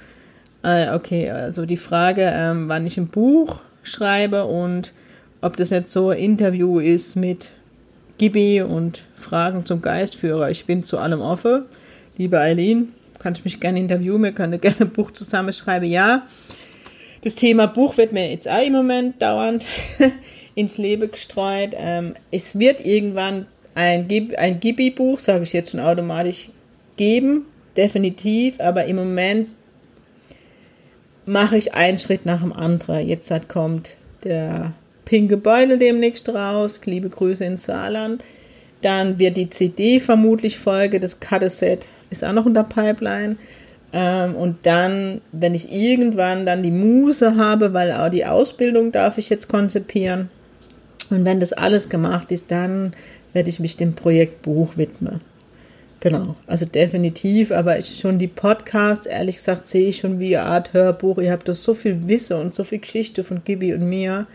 Äh, 0.63 0.93
okay, 0.93 1.29
also 1.29 1.65
die 1.65 1.77
Frage, 1.77 2.31
ähm, 2.33 2.67
wann 2.69 2.85
ich 2.85 2.97
ein 2.97 3.07
Buch 3.07 3.61
schreibe 3.83 4.45
und 4.45 4.93
ob 5.41 5.57
das 5.57 5.71
jetzt 5.71 5.91
so 5.91 6.09
ein 6.09 6.19
Interview 6.19 6.79
ist 6.79 7.15
mit 7.15 7.51
Gibi 8.17 8.61
und 8.61 9.05
Fragen 9.15 9.65
zum 9.65 9.81
Geistführer. 9.81 10.51
Ich 10.51 10.65
bin 10.65 10.83
zu 10.83 10.99
allem 10.99 11.21
offen. 11.21 11.63
Liebe 12.17 12.39
Eileen, 12.39 12.93
kannst 13.17 13.43
mich 13.43 13.59
gerne 13.59 13.79
interviewen, 13.79 14.21
wir 14.21 14.33
können 14.33 14.61
gerne 14.61 14.81
ein 14.81 14.89
Buch 14.91 15.11
zusammenschreiben. 15.11 15.89
Ja, 15.89 16.27
das 17.23 17.35
Thema 17.35 17.65
Buch 17.67 17.97
wird 17.97 18.11
mir 18.11 18.29
jetzt 18.29 18.47
auch 18.47 18.63
im 18.63 18.73
Moment 18.73 19.21
dauernd 19.21 19.65
ins 20.55 20.77
Leben 20.77 21.09
gestreut. 21.09 21.71
Ähm, 21.75 22.13
es 22.29 22.59
wird 22.59 22.85
irgendwann 22.85 23.47
ein, 23.73 24.07
ein 24.37 24.59
Gibi-Buch, 24.59 25.17
sage 25.17 25.43
ich 25.43 25.53
jetzt 25.53 25.71
schon 25.71 25.79
automatisch, 25.79 26.49
geben 26.97 27.45
definitiv, 27.77 28.59
aber 28.59 28.85
im 28.85 28.97
Moment 28.97 29.47
mache 31.25 31.57
ich 31.57 31.73
einen 31.73 31.97
Schritt 31.97 32.25
nach 32.25 32.41
dem 32.41 32.53
anderen. 32.53 33.07
Jetzt 33.07 33.31
hat, 33.31 33.47
kommt 33.47 33.91
der 34.23 34.73
pinke 35.05 35.37
Beutel 35.37 35.79
demnächst 35.79 36.29
raus. 36.29 36.81
Liebe 36.85 37.09
Grüße 37.09 37.45
ins 37.45 37.65
Saarland. 37.65 38.23
Dann 38.81 39.19
wird 39.19 39.37
die 39.37 39.49
CD 39.49 39.99
vermutlich 39.99 40.57
folge. 40.57 40.99
Das 40.99 41.19
Cut-Set 41.19 41.85
ist 42.09 42.23
auch 42.23 42.33
noch 42.33 42.45
in 42.45 42.53
der 42.53 42.63
Pipeline. 42.63 43.37
Ähm, 43.93 44.35
und 44.35 44.57
dann, 44.63 45.21
wenn 45.31 45.53
ich 45.53 45.71
irgendwann 45.71 46.45
dann 46.45 46.63
die 46.63 46.71
Muse 46.71 47.35
habe, 47.35 47.73
weil 47.73 47.91
auch 47.91 48.09
die 48.09 48.25
Ausbildung 48.25 48.91
darf 48.91 49.17
ich 49.17 49.29
jetzt 49.29 49.49
konzipieren. 49.49 50.29
Und 51.09 51.25
wenn 51.25 51.39
das 51.39 51.53
alles 51.53 51.89
gemacht 51.89 52.31
ist, 52.31 52.51
dann 52.51 52.93
werde 53.33 53.49
ich 53.49 53.59
mich 53.59 53.77
dem 53.77 53.93
Projekt 53.93 54.41
Buch 54.41 54.77
widmen. 54.77 55.21
Genau, 56.01 56.35
also 56.47 56.65
definitiv, 56.65 57.51
aber 57.51 57.79
schon 57.83 58.17
die 58.17 58.27
Podcasts, 58.27 59.05
ehrlich 59.05 59.35
gesagt, 59.35 59.67
sehe 59.67 59.89
ich 59.89 59.97
schon 59.97 60.19
wie 60.19 60.35
eine 60.35 60.47
Art 60.47 60.73
Hörbuch. 60.73 61.19
Ihr 61.19 61.31
habt 61.31 61.47
da 61.47 61.53
so 61.53 61.75
viel 61.75 62.07
Wissen 62.07 62.37
und 62.37 62.55
so 62.55 62.63
viel 62.63 62.79
Geschichte 62.79 63.23
von 63.23 63.43
Gibi 63.43 63.71
und 63.75 63.87
mir. 63.87 64.25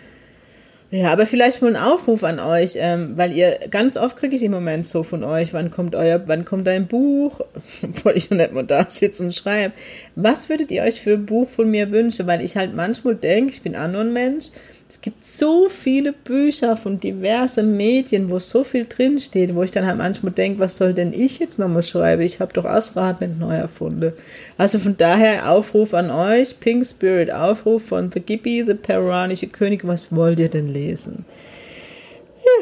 Ja, 0.92 1.12
aber 1.12 1.26
vielleicht 1.26 1.62
mal 1.62 1.74
ein 1.74 1.82
Aufruf 1.82 2.22
an 2.22 2.38
euch, 2.38 2.74
ähm, 2.76 3.14
weil 3.16 3.32
ihr 3.32 3.58
ganz 3.68 3.96
oft 3.96 4.16
kriege 4.16 4.36
ich 4.36 4.44
im 4.44 4.52
Moment 4.52 4.86
so 4.86 5.02
von 5.02 5.24
euch, 5.24 5.52
wann 5.52 5.72
kommt 5.72 5.96
euer, 5.96 6.22
wann 6.26 6.44
kommt 6.44 6.68
ein 6.68 6.86
Buch? 6.86 7.40
Wollte 8.04 8.18
ich 8.18 8.30
noch 8.30 8.36
nicht 8.36 8.52
mal 8.52 8.64
da 8.64 8.86
sitzen 8.88 9.26
und 9.26 9.34
schreiben. 9.34 9.74
Was 10.14 10.48
würdet 10.48 10.70
ihr 10.70 10.84
euch 10.84 11.00
für 11.02 11.14
ein 11.14 11.26
Buch 11.26 11.48
von 11.48 11.68
mir 11.68 11.90
wünschen? 11.90 12.28
Weil 12.28 12.42
ich 12.42 12.56
halt 12.56 12.76
manchmal 12.76 13.16
denke, 13.16 13.50
ich 13.50 13.62
bin 13.62 13.74
auch 13.74 13.88
nur 13.88 14.02
ein 14.02 14.12
Mensch, 14.12 14.50
es 14.88 15.00
gibt 15.00 15.24
so 15.24 15.68
viele 15.68 16.12
Bücher 16.12 16.76
von 16.76 17.00
diversen 17.00 17.76
Medien, 17.76 18.30
wo 18.30 18.38
so 18.38 18.62
viel 18.62 18.86
drinsteht, 18.88 19.54
wo 19.54 19.64
ich 19.64 19.72
dann 19.72 19.84
halt 19.84 19.98
manchmal 19.98 20.32
denke, 20.32 20.60
was 20.60 20.76
soll 20.76 20.94
denn 20.94 21.12
ich 21.12 21.40
jetzt 21.40 21.58
nochmal 21.58 21.82
schreiben? 21.82 22.22
Ich 22.22 22.38
habe 22.38 22.52
doch 22.52 22.64
Asrad 22.64 23.20
nicht 23.20 23.38
neu 23.38 23.54
erfunden. 23.54 24.12
Also 24.56 24.78
von 24.78 24.96
daher 24.96 25.50
Aufruf 25.50 25.92
an 25.92 26.10
euch, 26.10 26.60
Pink 26.60 26.86
Spirit, 26.86 27.32
Aufruf 27.32 27.84
von 27.86 28.12
The 28.12 28.20
Gibi, 28.20 28.64
The 28.64 28.74
Peruanische 28.74 29.48
König, 29.48 29.84
was 29.86 30.14
wollt 30.14 30.38
ihr 30.38 30.48
denn 30.48 30.72
lesen? 30.72 31.24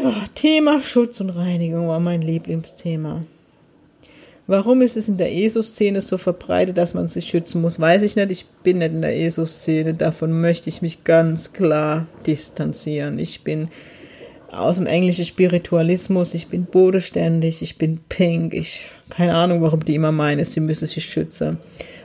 Ja, 0.03 0.25
Thema 0.35 0.81
Schutz 0.81 1.21
und 1.21 1.29
Reinigung 1.31 1.89
war 1.89 2.01
mein 2.01 2.23
Lieblingsthema. 2.23 3.27
Warum 4.47 4.83
ist 4.83 4.97
es 4.97 5.09
in 5.09 5.17
der 5.17 5.35
ESO-Szene 5.35 6.03
so 6.03 6.19
verbreitet, 6.19 6.77
dass 6.77 6.93
man 6.93 7.09
sich 7.09 7.27
schützen 7.27 7.63
muss? 7.63 7.81
Weiß 7.81 8.03
ich 8.03 8.15
nicht. 8.17 8.31
Ich 8.31 8.47
bin 8.63 8.79
nicht 8.79 8.93
in 8.93 9.01
der 9.01 9.19
ESO-Szene. 9.19 9.95
Davon 9.95 10.39
möchte 10.41 10.69
ich 10.69 10.83
mich 10.83 11.05
ganz 11.05 11.55
klar 11.55 12.07
distanzieren. 12.27 13.19
Ich 13.19 13.43
bin 13.43 13.69
aus 14.51 14.77
dem 14.77 14.87
englischen 14.87 15.25
Spiritualismus. 15.25 16.35
Ich 16.35 16.49
bin 16.49 16.67
bodenständig. 16.67 17.63
Ich 17.63 17.79
bin 17.79 18.01
pink. 18.09 18.53
Ich 18.53 18.91
keine 19.11 19.35
Ahnung, 19.35 19.63
warum 19.63 19.85
die 19.85 19.95
immer 19.95 20.13
meinen, 20.13 20.45
sie 20.45 20.61
müssen 20.61 20.87
sich 20.87 21.05
schützen. 21.05 21.59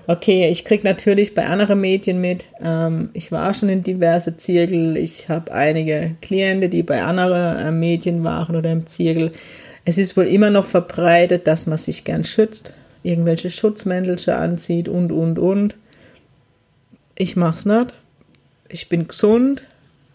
Okay, 0.07 0.49
ich 0.49 0.65
kriege 0.65 0.83
natürlich 0.83 1.35
bei 1.35 1.45
anderen 1.45 1.81
Medien 1.81 2.19
mit. 2.19 2.45
Ähm, 2.61 3.09
ich 3.13 3.31
war 3.31 3.53
schon 3.53 3.69
in 3.69 3.83
diverse 3.83 4.37
Zirkel. 4.37 4.97
Ich 4.97 5.29
habe 5.29 5.51
einige 5.51 6.15
Klienten, 6.21 6.71
die 6.71 6.83
bei 6.83 7.03
anderen 7.03 7.57
äh, 7.57 7.71
Medien 7.71 8.23
waren 8.23 8.55
oder 8.55 8.71
im 8.71 8.87
Zirkel. 8.87 9.31
Es 9.89 9.97
ist 9.97 10.15
wohl 10.15 10.27
immer 10.27 10.51
noch 10.51 10.65
verbreitet, 10.65 11.47
dass 11.47 11.65
man 11.65 11.79
sich 11.79 12.03
gern 12.03 12.23
schützt, 12.23 12.73
irgendwelche 13.01 13.49
Schutzmäntelchen 13.49 14.35
anzieht 14.35 14.87
und, 14.87 15.11
und, 15.11 15.39
und. 15.39 15.75
Ich 17.15 17.35
mach's 17.35 17.65
nicht. 17.65 17.95
Ich 18.67 18.87
bin 18.87 19.07
gesund, 19.07 19.63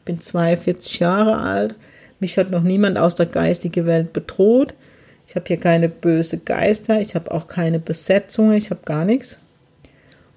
bin 0.04 0.20
42 0.20 1.00
Jahre 1.00 1.38
alt. 1.38 1.74
Mich 2.20 2.38
hat 2.38 2.52
noch 2.52 2.62
niemand 2.62 2.98
aus 2.98 3.16
der 3.16 3.26
geistigen 3.26 3.84
Welt 3.84 4.12
bedroht. 4.12 4.74
Ich 5.26 5.34
habe 5.34 5.46
hier 5.48 5.56
keine 5.56 5.88
böse 5.88 6.38
Geister, 6.38 7.00
ich 7.00 7.16
habe 7.16 7.32
auch 7.32 7.48
keine 7.48 7.80
Besetzung, 7.80 8.52
ich 8.52 8.70
habe 8.70 8.82
gar 8.84 9.04
nichts. 9.04 9.40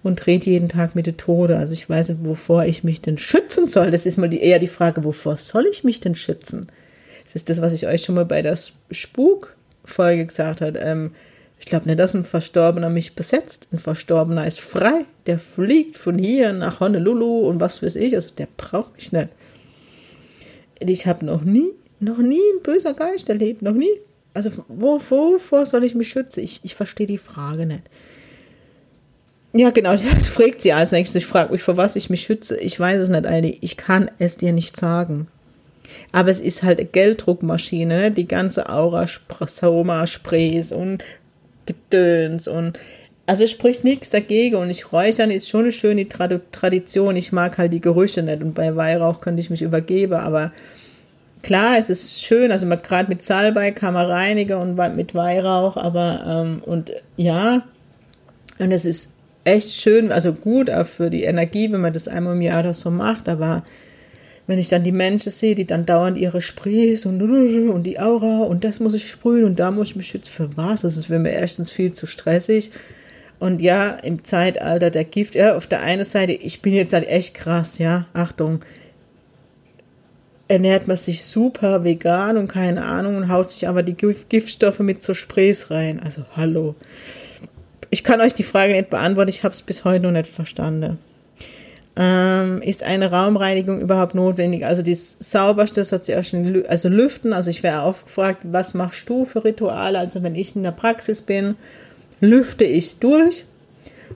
Und 0.02 0.26
rede 0.26 0.50
jeden 0.50 0.70
Tag 0.70 0.96
mit 0.96 1.06
dem 1.06 1.18
Tode. 1.18 1.58
Also 1.60 1.74
ich 1.74 1.88
weiß 1.88 2.10
nicht, 2.10 2.26
wovor 2.26 2.66
ich 2.66 2.84
mich 2.84 3.04
denn 3.04 3.20
schützen 3.20 3.68
soll. 3.68 3.92
Das 3.92 4.08
ist 4.08 4.18
mal 4.18 4.30
die, 4.30 4.42
eher 4.42 4.58
die 4.58 4.68
Frage, 4.68 5.04
wovor 5.04 5.38
soll 5.38 5.68
ich 5.72 5.84
mich 5.84 6.00
denn 6.00 6.16
schützen? 6.16 6.66
Das 7.28 7.36
ist 7.36 7.50
das, 7.50 7.62
was 7.62 7.74
ich 7.74 7.88
euch 7.88 8.04
schon 8.06 8.16
mal 8.16 8.24
bei 8.24 8.42
der 8.42 8.58
Spuk-Folge 8.90 10.26
gesagt 10.26 10.62
habe. 10.62 10.80
Ähm, 10.80 11.12
ich 11.60 11.66
glaube 11.66 11.88
nicht, 11.88 12.00
dass 12.00 12.14
ein 12.14 12.24
Verstorbener 12.24 12.90
mich 12.90 13.16
besetzt. 13.16 13.68
Ein 13.74 13.80
Verstorbener 13.80 14.48
ist 14.48 14.62
frei. 14.62 15.04
Der 15.26 15.38
fliegt 15.38 15.98
von 15.98 16.18
hier 16.18 16.54
nach 16.54 16.80
Honolulu 16.80 17.50
und 17.50 17.60
was 17.60 17.84
weiß 17.84 17.98
ich. 17.98 18.16
Also 18.16 18.32
der 18.38 18.48
braucht 18.56 18.96
mich 18.96 19.12
nicht. 19.12 19.28
Ich 20.80 21.06
habe 21.06 21.26
noch 21.26 21.42
nie, 21.42 21.72
noch 22.00 22.20
nie 22.20 22.40
ein 22.56 22.64
böser 22.64 22.94
Geist 22.94 23.28
erlebt. 23.28 23.62
Noch 23.62 23.74
nie. 23.74 23.90
Also 24.34 24.52
wovor 24.70 25.66
soll 25.66 25.84
ich 25.84 25.96
mich 25.96 26.08
schützen? 26.08 26.40
Ich, 26.40 26.62
ich 26.64 26.76
verstehe 26.76 27.08
die 27.08 27.18
Frage 27.18 27.66
nicht. 27.66 27.84
Ja, 29.52 29.72
genau, 29.72 29.92
das 30.16 30.30
fragt 30.30 30.62
sie 30.62 30.72
als 30.72 30.94
nächstes. 30.94 31.24
Ich 31.24 31.28
frage 31.28 31.52
mich, 31.52 31.62
vor 31.62 31.76
was 31.76 31.98
ich 31.98 32.10
mich 32.10 32.24
schütze. 32.24 32.58
Ich 32.58 32.80
weiß 32.80 33.02
es 33.02 33.10
nicht, 33.10 33.26
Eili. 33.26 33.58
Ich 33.60 33.76
kann 33.76 34.10
es 34.18 34.38
dir 34.38 34.54
nicht 34.54 34.78
sagen. 34.78 35.28
Aber 36.12 36.30
es 36.30 36.40
ist 36.40 36.64
halt 36.64 36.80
eine 36.80 36.88
Gelddruckmaschine, 36.88 37.98
ne? 37.98 38.12
die 38.12 38.28
ganze 38.28 38.70
Aura, 38.70 39.06
Soma, 39.48 40.08
Sprays 40.08 40.72
und 40.72 41.04
Gedöns 41.66 42.48
und 42.48 42.80
also 43.26 43.46
spricht 43.46 43.84
nichts 43.84 44.10
dagegen 44.10 44.56
und 44.56 44.70
ich 44.70 44.94
räuchern 44.94 45.32
ist 45.32 45.50
schon 45.50 45.64
eine 45.64 45.74
schöne 45.74 46.08
Tradition. 46.08 47.18
Ich 47.18 47.34
mag 47.34 47.58
halt 47.58 47.74
die 47.74 47.82
Gerüche 47.82 48.24
nicht 48.24 48.42
und 48.42 48.54
bei 48.54 48.76
Weihrauch 48.76 49.20
könnte 49.20 49.42
ich 49.42 49.50
mich 49.50 49.62
übergeben, 49.62 50.14
aber 50.14 50.54
klar, 51.44 51.78
es 51.78 51.90
ist 51.90 52.24
schön, 52.24 52.52
also 52.52 52.68
gerade 52.68 53.10
mit 53.10 53.22
Salbei 53.22 53.72
kann 53.72 53.94
man 53.94 54.06
reinigen 54.06 54.58
und 54.58 54.96
mit 54.96 55.14
Weihrauch, 55.14 55.76
aber 55.76 56.24
ähm, 56.26 56.62
und 56.66 56.92
ja, 57.18 57.64
und 58.60 58.72
es 58.72 58.86
ist 58.86 59.12
echt 59.44 59.72
schön, 59.72 60.12
also 60.12 60.34
gut 60.34 60.70
auch 60.70 60.86
für 60.86 61.10
die 61.10 61.24
Energie, 61.24 61.72
wenn 61.72 61.82
man 61.82 61.94
das 61.94 62.08
einmal 62.08 62.36
im 62.36 62.42
Jahr 62.42 62.62
oder 62.62 62.74
so 62.74 62.90
macht, 62.90 63.28
aber 63.28 63.64
wenn 64.48 64.60
ich 64.60 64.70
dann 64.70 64.86
die 64.86 64.94
Menschen 64.94 65.32
sehe, 65.32 65.56
die 65.56 65.68
dann 65.68 65.86
dauernd 65.86 66.18
ihre 66.18 66.42
Sprays 66.42 67.06
und, 67.06 67.22
und 67.22 67.84
die 67.84 68.00
Aura 68.00 68.40
und 68.44 68.64
das 68.64 68.80
muss 68.80 68.94
ich 68.94 69.10
sprühen 69.10 69.44
und 69.44 69.60
da 69.60 69.72
muss 69.72 69.90
ich 69.90 69.96
mich 69.98 70.08
schützen, 70.08 70.32
für 70.32 70.56
was? 70.56 70.82
Das 70.82 70.96
ist 70.96 71.08
für 71.08 71.20
mich 71.20 71.34
erstens 71.34 71.70
viel 71.70 71.92
zu 71.92 72.08
stressig. 72.08 72.72
Und 73.40 73.62
ja, 73.62 73.92
im 73.92 74.24
Zeitalter 74.24 74.90
der 74.90 75.04
Gift, 75.04 75.36
ja, 75.36 75.56
auf 75.56 75.68
der 75.68 75.82
einen 75.82 76.06
Seite, 76.06 76.32
ich 76.32 76.62
bin 76.62 76.74
jetzt 76.74 76.94
halt 76.94 77.08
echt 77.08 77.36
krass, 77.36 77.78
ja, 77.78 78.08
Achtung, 78.14 78.62
ernährt 80.48 80.88
man 80.88 80.98
sich 80.98 81.26
super 81.26 81.84
vegan 81.84 82.38
und 82.38 82.48
keine 82.48 82.84
Ahnung 82.86 83.18
und 83.18 83.30
haut 83.30 83.52
sich 83.52 83.68
aber 83.68 83.84
die 83.84 83.96
Giftstoffe 83.96 84.80
mit 84.80 85.04
so 85.04 85.14
Sprays 85.14 85.70
rein. 85.70 86.00
Also 86.00 86.24
hallo. 86.36 86.76
Ich 87.90 88.04
kann 88.04 88.22
euch 88.22 88.34
die 88.34 88.44
Frage 88.44 88.74
nicht 88.74 88.90
beantworten, 88.90 89.30
ich 89.30 89.44
habe 89.44 89.54
es 89.54 89.62
bis 89.62 89.84
heute 89.84 90.06
noch 90.06 90.12
nicht 90.12 90.30
verstanden. 90.30 91.00
Ähm, 92.00 92.62
ist 92.62 92.84
eine 92.84 93.10
Raumreinigung 93.10 93.82
überhaupt 93.82 94.14
notwendig? 94.14 94.64
Also 94.64 94.84
das 94.84 95.18
Sauberste, 95.20 95.82
das 95.82 95.92
hat 95.92 96.06
sie 96.06 96.16
auch 96.16 96.24
schon, 96.24 96.64
also 96.68 96.90
Lüften, 96.90 97.34
also 97.34 97.50
ich 97.50 97.64
wäre 97.64 97.82
auch 97.82 98.04
gefragt, 98.04 98.42
was 98.44 98.76
machst 98.76 99.10
du 99.10 99.26
für 99.26 99.44
Rituale? 99.44 99.98
Also 99.98 100.22
wenn 100.22 100.36
ich 100.36 100.56
in 100.56 100.62
der 100.62 100.72
Praxis 100.72 101.24
bin, 101.24 101.56
lüfte 102.22 102.66
ich 102.66 103.00
durch 103.00 103.46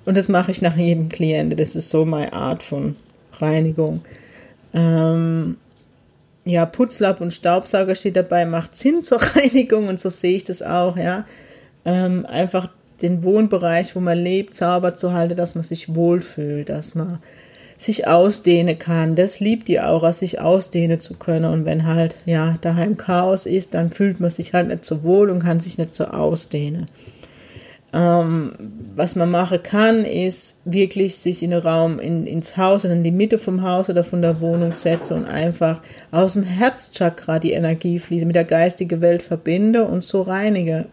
und 0.06 0.16
das 0.16 0.30
mache 0.30 0.52
ich 0.52 0.62
nach 0.62 0.78
jedem 0.78 1.10
Klienten. 1.10 1.58
Das 1.58 1.76
ist 1.76 1.90
so 1.90 2.06
meine 2.06 2.34
Art 2.34 2.62
von 2.62 2.96
Reinigung. 3.34 4.02
Ähm, 4.76 5.58
ja, 6.46 6.68
Putzlapp 6.68 7.20
und 7.20 7.34
Staubsauger 7.34 7.96
steht 7.96 8.16
dabei, 8.16 8.46
macht 8.46 8.76
Sinn 8.76 9.02
zur 9.02 9.20
Reinigung 9.36 9.88
und 9.88 10.00
so 10.00 10.12
sehe 10.12 10.36
ich 10.36 10.44
das 10.44 10.62
auch, 10.62 10.98
ja. 10.98 11.26
Ähm, 11.84 12.28
einfach 12.28 12.70
den 13.02 13.24
Wohnbereich, 13.24 13.96
wo 13.96 14.00
man 14.00 14.20
lebt, 14.20 14.54
sauber 14.54 14.94
zu 14.94 15.14
halten, 15.14 15.36
dass 15.36 15.56
man 15.56 15.64
sich 15.64 15.96
wohlfühlt, 15.96 16.70
dass 16.70 16.94
man 16.94 17.18
sich 17.82 18.08
ausdehnen 18.08 18.78
kann. 18.78 19.16
Das 19.16 19.40
liebt 19.40 19.68
die 19.68 19.82
Aura, 19.82 20.14
sich 20.14 20.40
ausdehnen 20.40 21.00
zu 21.00 21.16
können. 21.16 21.46
Und 21.46 21.66
wenn 21.66 21.88
halt, 21.88 22.16
ja, 22.26 22.58
daheim 22.62 22.96
Chaos 22.96 23.48
ist, 23.48 23.74
dann 23.74 23.90
fühlt 23.90 24.20
man 24.20 24.30
sich 24.30 24.54
halt 24.54 24.68
nicht 24.68 24.86
so 24.86 25.04
wohl 25.04 25.32
und 25.32 25.42
kann 25.42 25.60
sich 25.60 25.80
nicht 25.80 25.96
so 25.96 26.06
ausdehnen. 26.06 26.86
Ähm, 27.92 28.54
was 28.96 29.16
man 29.16 29.32
machen 29.32 29.64
kann, 29.64 30.06
ist 30.06 30.62
wirklich 30.64 31.18
sich 31.18 31.42
in 31.42 31.50
den 31.50 31.60
Raum, 31.60 32.00
in, 32.00 32.28
ins 32.28 32.56
Haus 32.56 32.86
oder 32.86 32.94
in 32.94 33.04
die 33.04 33.12
Mitte 33.12 33.40
vom 33.40 33.64
Haus 33.64 33.90
oder 33.90 34.04
von 34.04 34.22
der 34.22 34.40
Wohnung 34.40 34.76
setzen 34.76 35.18
und 35.18 35.26
einfach 35.26 35.82
aus 36.12 36.34
dem 36.34 36.44
Herzchakra 36.44 37.40
die 37.40 37.52
Energie 37.52 37.98
fließen, 37.98 38.28
mit 38.28 38.36
der 38.36 38.46
geistigen 38.46 39.02
Welt 39.02 39.24
verbinde 39.24 39.86
und 39.86 40.04
so 40.04 40.22
reinige. 40.22 40.86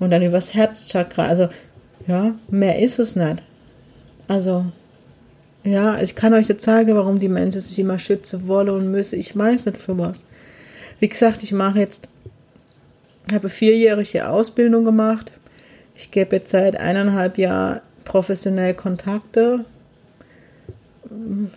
Und 0.00 0.10
dann 0.10 0.22
übers 0.22 0.54
Herzchakra. 0.54 1.26
Also, 1.26 1.48
ja, 2.08 2.34
mehr 2.48 2.80
ist 2.80 2.98
es 2.98 3.14
nicht. 3.14 3.42
Also, 4.26 4.66
ja, 5.66 6.00
ich 6.00 6.14
kann 6.14 6.32
euch 6.32 6.48
jetzt 6.48 6.64
sagen, 6.64 6.94
warum 6.94 7.18
die 7.18 7.28
Menschen 7.28 7.60
sich 7.60 7.78
immer 7.78 7.98
schützen 7.98 8.46
wollen 8.46 8.70
und 8.70 8.90
müssen. 8.90 9.18
Ich 9.18 9.36
weiß 9.36 9.66
nicht 9.66 9.78
für 9.78 9.98
was. 9.98 10.24
Wie 11.00 11.08
gesagt, 11.08 11.42
ich 11.42 11.52
mache 11.52 11.80
jetzt, 11.80 12.08
habe 13.32 13.48
vierjährige 13.48 14.28
Ausbildung 14.28 14.84
gemacht. 14.84 15.32
Ich 15.96 16.12
gebe 16.12 16.36
jetzt 16.36 16.50
seit 16.50 16.76
eineinhalb 16.76 17.36
Jahren 17.36 17.80
professionell 18.04 18.74
Kontakte. 18.74 19.64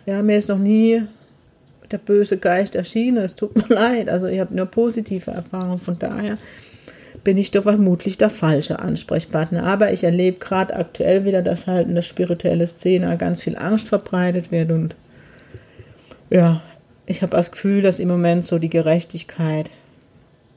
Ja, 0.05 0.23
mir 0.23 0.37
ist 0.37 0.49
noch 0.49 0.57
nie 0.57 1.03
der 1.91 1.99
böse 1.99 2.37
Geist 2.37 2.75
erschienen. 2.75 3.17
Es 3.17 3.35
tut 3.35 3.55
mir 3.55 3.67
leid. 3.75 4.09
Also 4.09 4.25
ich 4.25 4.39
habe 4.39 4.55
nur 4.55 4.65
positive 4.65 5.29
Erfahrungen. 5.29 5.79
Von 5.79 5.99
daher 5.99 6.37
bin 7.29 7.37
ich 7.37 7.51
doch 7.51 7.61
vermutlich 7.61 8.17
der 8.17 8.31
falsche 8.31 8.79
Ansprechpartner. 8.79 9.63
Aber 9.63 9.93
ich 9.93 10.03
erlebe 10.03 10.39
gerade 10.39 10.75
aktuell 10.75 11.25
wieder, 11.25 11.43
dass 11.43 11.67
halt 11.67 11.87
in 11.87 11.93
der 11.93 12.01
spirituellen 12.01 12.67
Szene 12.67 13.15
ganz 13.17 13.43
viel 13.43 13.55
Angst 13.55 13.87
verbreitet 13.87 14.51
wird 14.51 14.71
und 14.71 14.95
ja, 16.31 16.63
ich 17.05 17.21
habe 17.21 17.37
das 17.37 17.51
Gefühl, 17.51 17.83
dass 17.83 17.99
im 17.99 18.07
Moment 18.07 18.45
so 18.45 18.57
die 18.57 18.67
Gerechtigkeit 18.69 19.69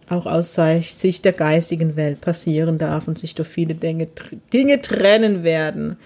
auch 0.09 0.25
aus 0.25 0.55
Sicht 0.55 1.27
der 1.27 1.33
geistigen 1.35 1.95
Welt 1.95 2.23
passieren 2.23 2.79
darf 2.79 3.07
und 3.07 3.19
sich 3.19 3.35
durch 3.35 3.49
viele 3.49 3.75
Dinge, 3.75 4.09
Dinge 4.51 4.81
trennen 4.81 5.45
werden. 5.45 5.99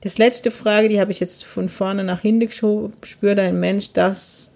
Das 0.00 0.18
letzte 0.18 0.50
Frage, 0.50 0.88
die 0.88 1.00
habe 1.00 1.12
ich 1.12 1.20
jetzt 1.20 1.44
von 1.44 1.68
vorne 1.68 2.02
nach 2.02 2.22
hinten 2.22 2.48
geschoben. 2.48 2.90
Spürt 3.04 3.38
ein 3.38 3.60
Mensch 3.60 3.92
das, 3.92 4.52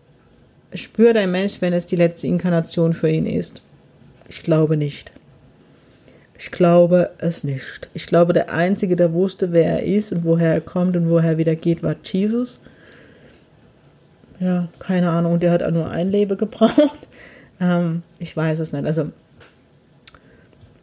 spürt 0.75 1.17
ein 1.17 1.31
Mensch, 1.31 1.61
wenn 1.61 1.73
es 1.73 1.87
die 1.87 1.95
letzte 1.95 2.27
Inkarnation 2.27 2.95
für 2.95 3.09
ihn 3.09 3.27
ist? 3.27 3.63
Ich 4.29 4.43
glaube 4.43 4.77
nicht. 4.77 5.13
Ich 6.39 6.51
glaube 6.51 7.11
es 7.19 7.45
nicht. 7.45 7.89
Ich 7.95 8.07
glaube, 8.07 8.33
der 8.33 8.53
Einzige, 8.53 8.97
der 8.97 9.13
wusste, 9.13 9.53
wer 9.53 9.81
er 9.81 9.83
ist 9.85 10.13
und 10.13 10.25
woher 10.25 10.53
er 10.53 10.61
kommt 10.61 10.97
und 10.97 11.09
woher 11.09 11.31
er 11.31 11.39
wieder 11.39 11.57
geht, 11.57 11.83
war 11.83 11.97
Jesus. 12.05 12.61
Ja, 14.39 14.69
keine 14.79 15.11
Ahnung. 15.11 15.41
Der 15.41 15.51
hat 15.51 15.63
auch 15.63 15.71
nur 15.71 15.91
ein 15.91 16.11
Leben 16.11 16.37
gebraucht. 16.39 17.09
Ähm, 17.61 18.03
ich 18.19 18.37
weiß 18.37 18.61
es 18.61 18.73
nicht. 18.73 18.85
Also, 18.85 19.11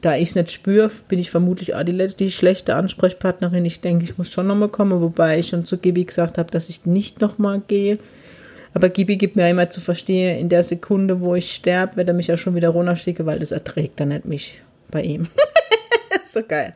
da 0.01 0.15
ich 0.15 0.29
es 0.29 0.35
nicht 0.35 0.51
spüre, 0.51 0.91
bin 1.07 1.19
ich 1.19 1.29
vermutlich 1.29 1.75
auch 1.75 1.83
die, 1.83 1.95
die 2.07 2.31
schlechte 2.31 2.75
Ansprechpartnerin. 2.75 3.63
Ich 3.63 3.79
denke, 3.79 4.03
ich 4.05 4.17
muss 4.17 4.31
schon 4.31 4.47
nochmal 4.47 4.69
kommen, 4.69 5.01
wobei 5.01 5.39
ich 5.39 5.49
schon 5.49 5.65
zu 5.65 5.77
Gibi 5.77 6.03
gesagt 6.03 6.37
habe, 6.39 6.49
dass 6.49 6.67
ich 6.67 6.85
nicht 6.85 7.21
nochmal 7.21 7.61
gehe. 7.67 7.99
Aber 8.73 8.89
Gibi 8.89 9.17
gibt 9.17 9.35
mir 9.35 9.47
immer 9.47 9.69
zu 9.69 9.81
verstehen, 9.81 10.39
in 10.39 10.49
der 10.49 10.63
Sekunde, 10.63 11.21
wo 11.21 11.35
ich 11.35 11.53
sterbe, 11.53 11.97
wird 11.97 12.07
er 12.07 12.15
mich 12.15 12.27
ja 12.27 12.37
schon 12.37 12.55
wieder 12.55 12.69
runterschicken, 12.69 13.27
weil 13.27 13.37
das 13.37 13.51
erträgt 13.51 13.99
er 13.99 14.07
nicht 14.07 14.25
mich 14.25 14.63
bei 14.93 15.01
ihm. 15.01 15.27
so 16.23 16.41
geil. 16.43 16.73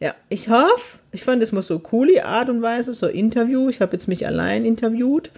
Ja, 0.00 0.14
ich 0.30 0.48
hoffe, 0.48 0.98
ich 1.12 1.22
fand 1.22 1.42
es 1.42 1.52
mal 1.52 1.60
so 1.60 1.78
coole 1.78 2.24
Art 2.24 2.48
und 2.48 2.62
Weise, 2.62 2.94
so 2.94 3.06
Interview. 3.06 3.68
Ich 3.68 3.82
habe 3.82 3.92
jetzt 3.92 4.08
mich 4.08 4.26
allein 4.26 4.64
interviewt. 4.64 5.30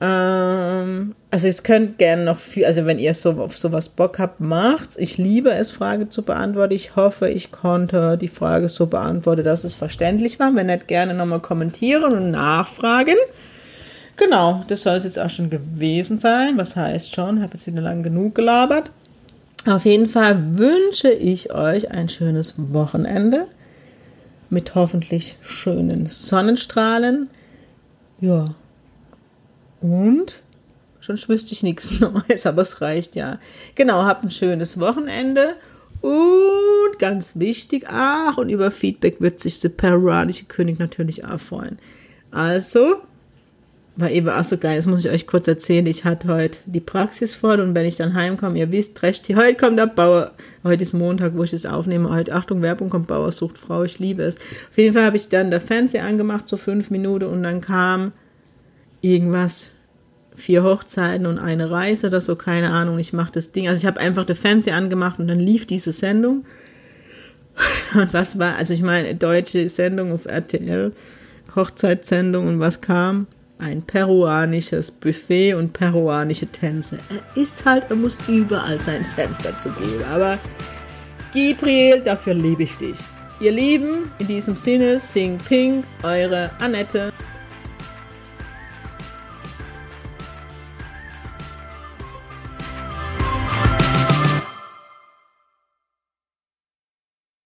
Ähm, 0.00 1.14
also 1.30 1.48
es 1.48 1.62
könnt 1.62 1.98
gerne 1.98 2.24
noch 2.24 2.38
viel, 2.38 2.64
also 2.64 2.86
wenn 2.86 2.98
ihr 2.98 3.14
so 3.14 3.32
auf 3.32 3.56
sowas 3.56 3.88
Bock 3.88 4.18
habt, 4.18 4.40
macht's. 4.40 4.96
Ich 4.96 5.18
liebe 5.18 5.50
es, 5.50 5.70
Frage 5.70 6.08
zu 6.08 6.22
beantworten. 6.22 6.74
Ich 6.74 6.94
hoffe, 6.94 7.28
ich 7.30 7.50
konnte 7.50 8.18
die 8.18 8.28
Frage 8.28 8.68
so 8.68 8.86
beantworten, 8.86 9.44
dass 9.44 9.64
es 9.64 9.72
verständlich 9.72 10.38
war. 10.38 10.54
Wenn 10.54 10.66
nicht, 10.66 10.86
gerne 10.86 11.14
nochmal 11.14 11.40
kommentieren 11.40 12.12
und 12.12 12.30
nachfragen. 12.30 13.16
Genau, 14.16 14.64
das 14.68 14.82
soll 14.82 14.96
es 14.96 15.04
jetzt 15.04 15.18
auch 15.18 15.30
schon 15.30 15.48
gewesen 15.48 16.18
sein. 16.18 16.56
Was 16.56 16.76
heißt 16.76 17.14
schon? 17.14 17.40
Habe 17.40 17.54
jetzt 17.54 17.66
wieder 17.66 17.80
lang 17.80 18.02
genug 18.02 18.34
gelabert. 18.34 18.90
Auf 19.66 19.84
jeden 19.84 20.08
Fall 20.08 20.56
wünsche 20.56 21.10
ich 21.10 21.52
euch 21.52 21.90
ein 21.90 22.08
schönes 22.08 22.54
Wochenende 22.56 23.46
mit 24.50 24.74
hoffentlich 24.74 25.36
schönen 25.42 26.08
Sonnenstrahlen. 26.08 27.28
Ja. 28.20 28.54
Und 29.80 30.42
Sonst 31.08 31.26
wüsste 31.30 31.52
ich 31.54 31.62
nichts 31.62 31.90
Neues, 32.00 32.44
aber 32.44 32.60
es 32.60 32.82
reicht 32.82 33.16
ja. 33.16 33.38
Genau, 33.74 34.04
habt 34.04 34.24
ein 34.24 34.30
schönes 34.30 34.78
Wochenende. 34.78 35.54
Und 36.02 36.98
ganz 36.98 37.36
wichtig, 37.36 37.86
ach, 37.88 38.36
und 38.36 38.50
über 38.50 38.70
Feedback 38.70 39.18
wird 39.18 39.40
sich 39.40 39.58
der 39.60 39.70
peruanische 39.70 40.44
König 40.44 40.78
natürlich 40.78 41.24
auch 41.24 41.40
freuen. 41.40 41.78
Also, 42.30 42.96
war 43.98 44.10
eben 44.12 44.28
auch 44.28 44.44
so 44.44 44.56
geil, 44.56 44.76
das 44.76 44.86
muss 44.86 45.04
ich 45.04 45.10
euch 45.10 45.26
kurz 45.26 45.48
erzählen. 45.48 45.84
Ich 45.86 46.04
hatte 46.04 46.28
heute 46.28 46.60
die 46.66 46.80
Praxis 46.80 47.34
voll 47.34 47.58
und 47.58 47.74
wenn 47.74 47.84
ich 47.84 47.96
dann 47.96 48.14
heimkomme, 48.14 48.56
ihr 48.56 48.70
wisst, 48.70 49.02
recht, 49.02 49.28
heute 49.34 49.56
kommt 49.56 49.76
der 49.76 49.88
Bauer, 49.88 50.30
heute 50.62 50.84
ist 50.84 50.92
Montag, 50.92 51.36
wo 51.36 51.42
ich 51.42 51.50
das 51.50 51.66
aufnehme, 51.66 52.08
heute, 52.08 52.32
Achtung, 52.32 52.62
Werbung 52.62 52.90
kommt, 52.90 53.08
Bauer 53.08 53.32
sucht 53.32 53.58
Frau, 53.58 53.82
ich 53.82 53.98
liebe 53.98 54.22
es. 54.22 54.36
Auf 54.36 54.78
jeden 54.78 54.94
Fall 54.94 55.04
habe 55.04 55.16
ich 55.16 55.28
dann 55.28 55.50
der 55.50 55.60
Fernseher 55.60 56.04
angemacht, 56.04 56.48
so 56.48 56.56
fünf 56.56 56.90
Minuten 56.90 57.24
und 57.24 57.42
dann 57.42 57.60
kam 57.60 58.12
irgendwas 59.00 59.70
vier 60.36 60.62
Hochzeiten 60.62 61.26
und 61.26 61.40
eine 61.40 61.68
Reise 61.68 62.06
oder 62.06 62.20
so, 62.20 62.36
keine 62.36 62.70
Ahnung. 62.70 63.00
Ich 63.00 63.12
mache 63.12 63.32
das 63.32 63.50
Ding. 63.50 63.66
Also 63.66 63.78
ich 63.78 63.86
habe 63.86 63.98
einfach 63.98 64.24
den 64.24 64.36
Fernseher 64.36 64.76
angemacht 64.76 65.18
und 65.18 65.26
dann 65.26 65.40
lief 65.40 65.66
diese 65.66 65.90
Sendung. 65.90 66.44
Und 67.94 68.14
was 68.14 68.38
war, 68.38 68.54
also 68.54 68.72
ich 68.72 68.82
meine, 68.82 69.16
deutsche 69.16 69.68
Sendung 69.68 70.12
auf 70.12 70.26
RTL, 70.26 70.92
Hochzeitssendung 71.56 72.46
und 72.46 72.60
was 72.60 72.80
kam? 72.80 73.26
Ein 73.58 73.82
peruanisches 73.82 74.90
Buffet 74.90 75.54
und 75.54 75.72
peruanische 75.72 76.46
Tänze. 76.46 77.00
Er 77.10 77.42
ist 77.42 77.64
halt, 77.64 77.86
er 77.88 77.96
muss 77.96 78.16
überall 78.28 78.80
sein 78.80 79.02
Senf 79.02 79.36
dazu 79.38 79.68
geben. 79.70 80.04
Aber 80.04 80.38
Gabriel, 81.34 82.00
dafür 82.00 82.34
liebe 82.34 82.62
ich 82.62 82.76
dich. 82.76 82.98
Ihr 83.40 83.52
Lieben, 83.52 84.10
in 84.18 84.28
diesem 84.28 84.56
Sinne, 84.56 84.98
sing 84.98 85.38
Pink, 85.38 85.84
eure 86.02 86.50
Annette. 86.60 87.12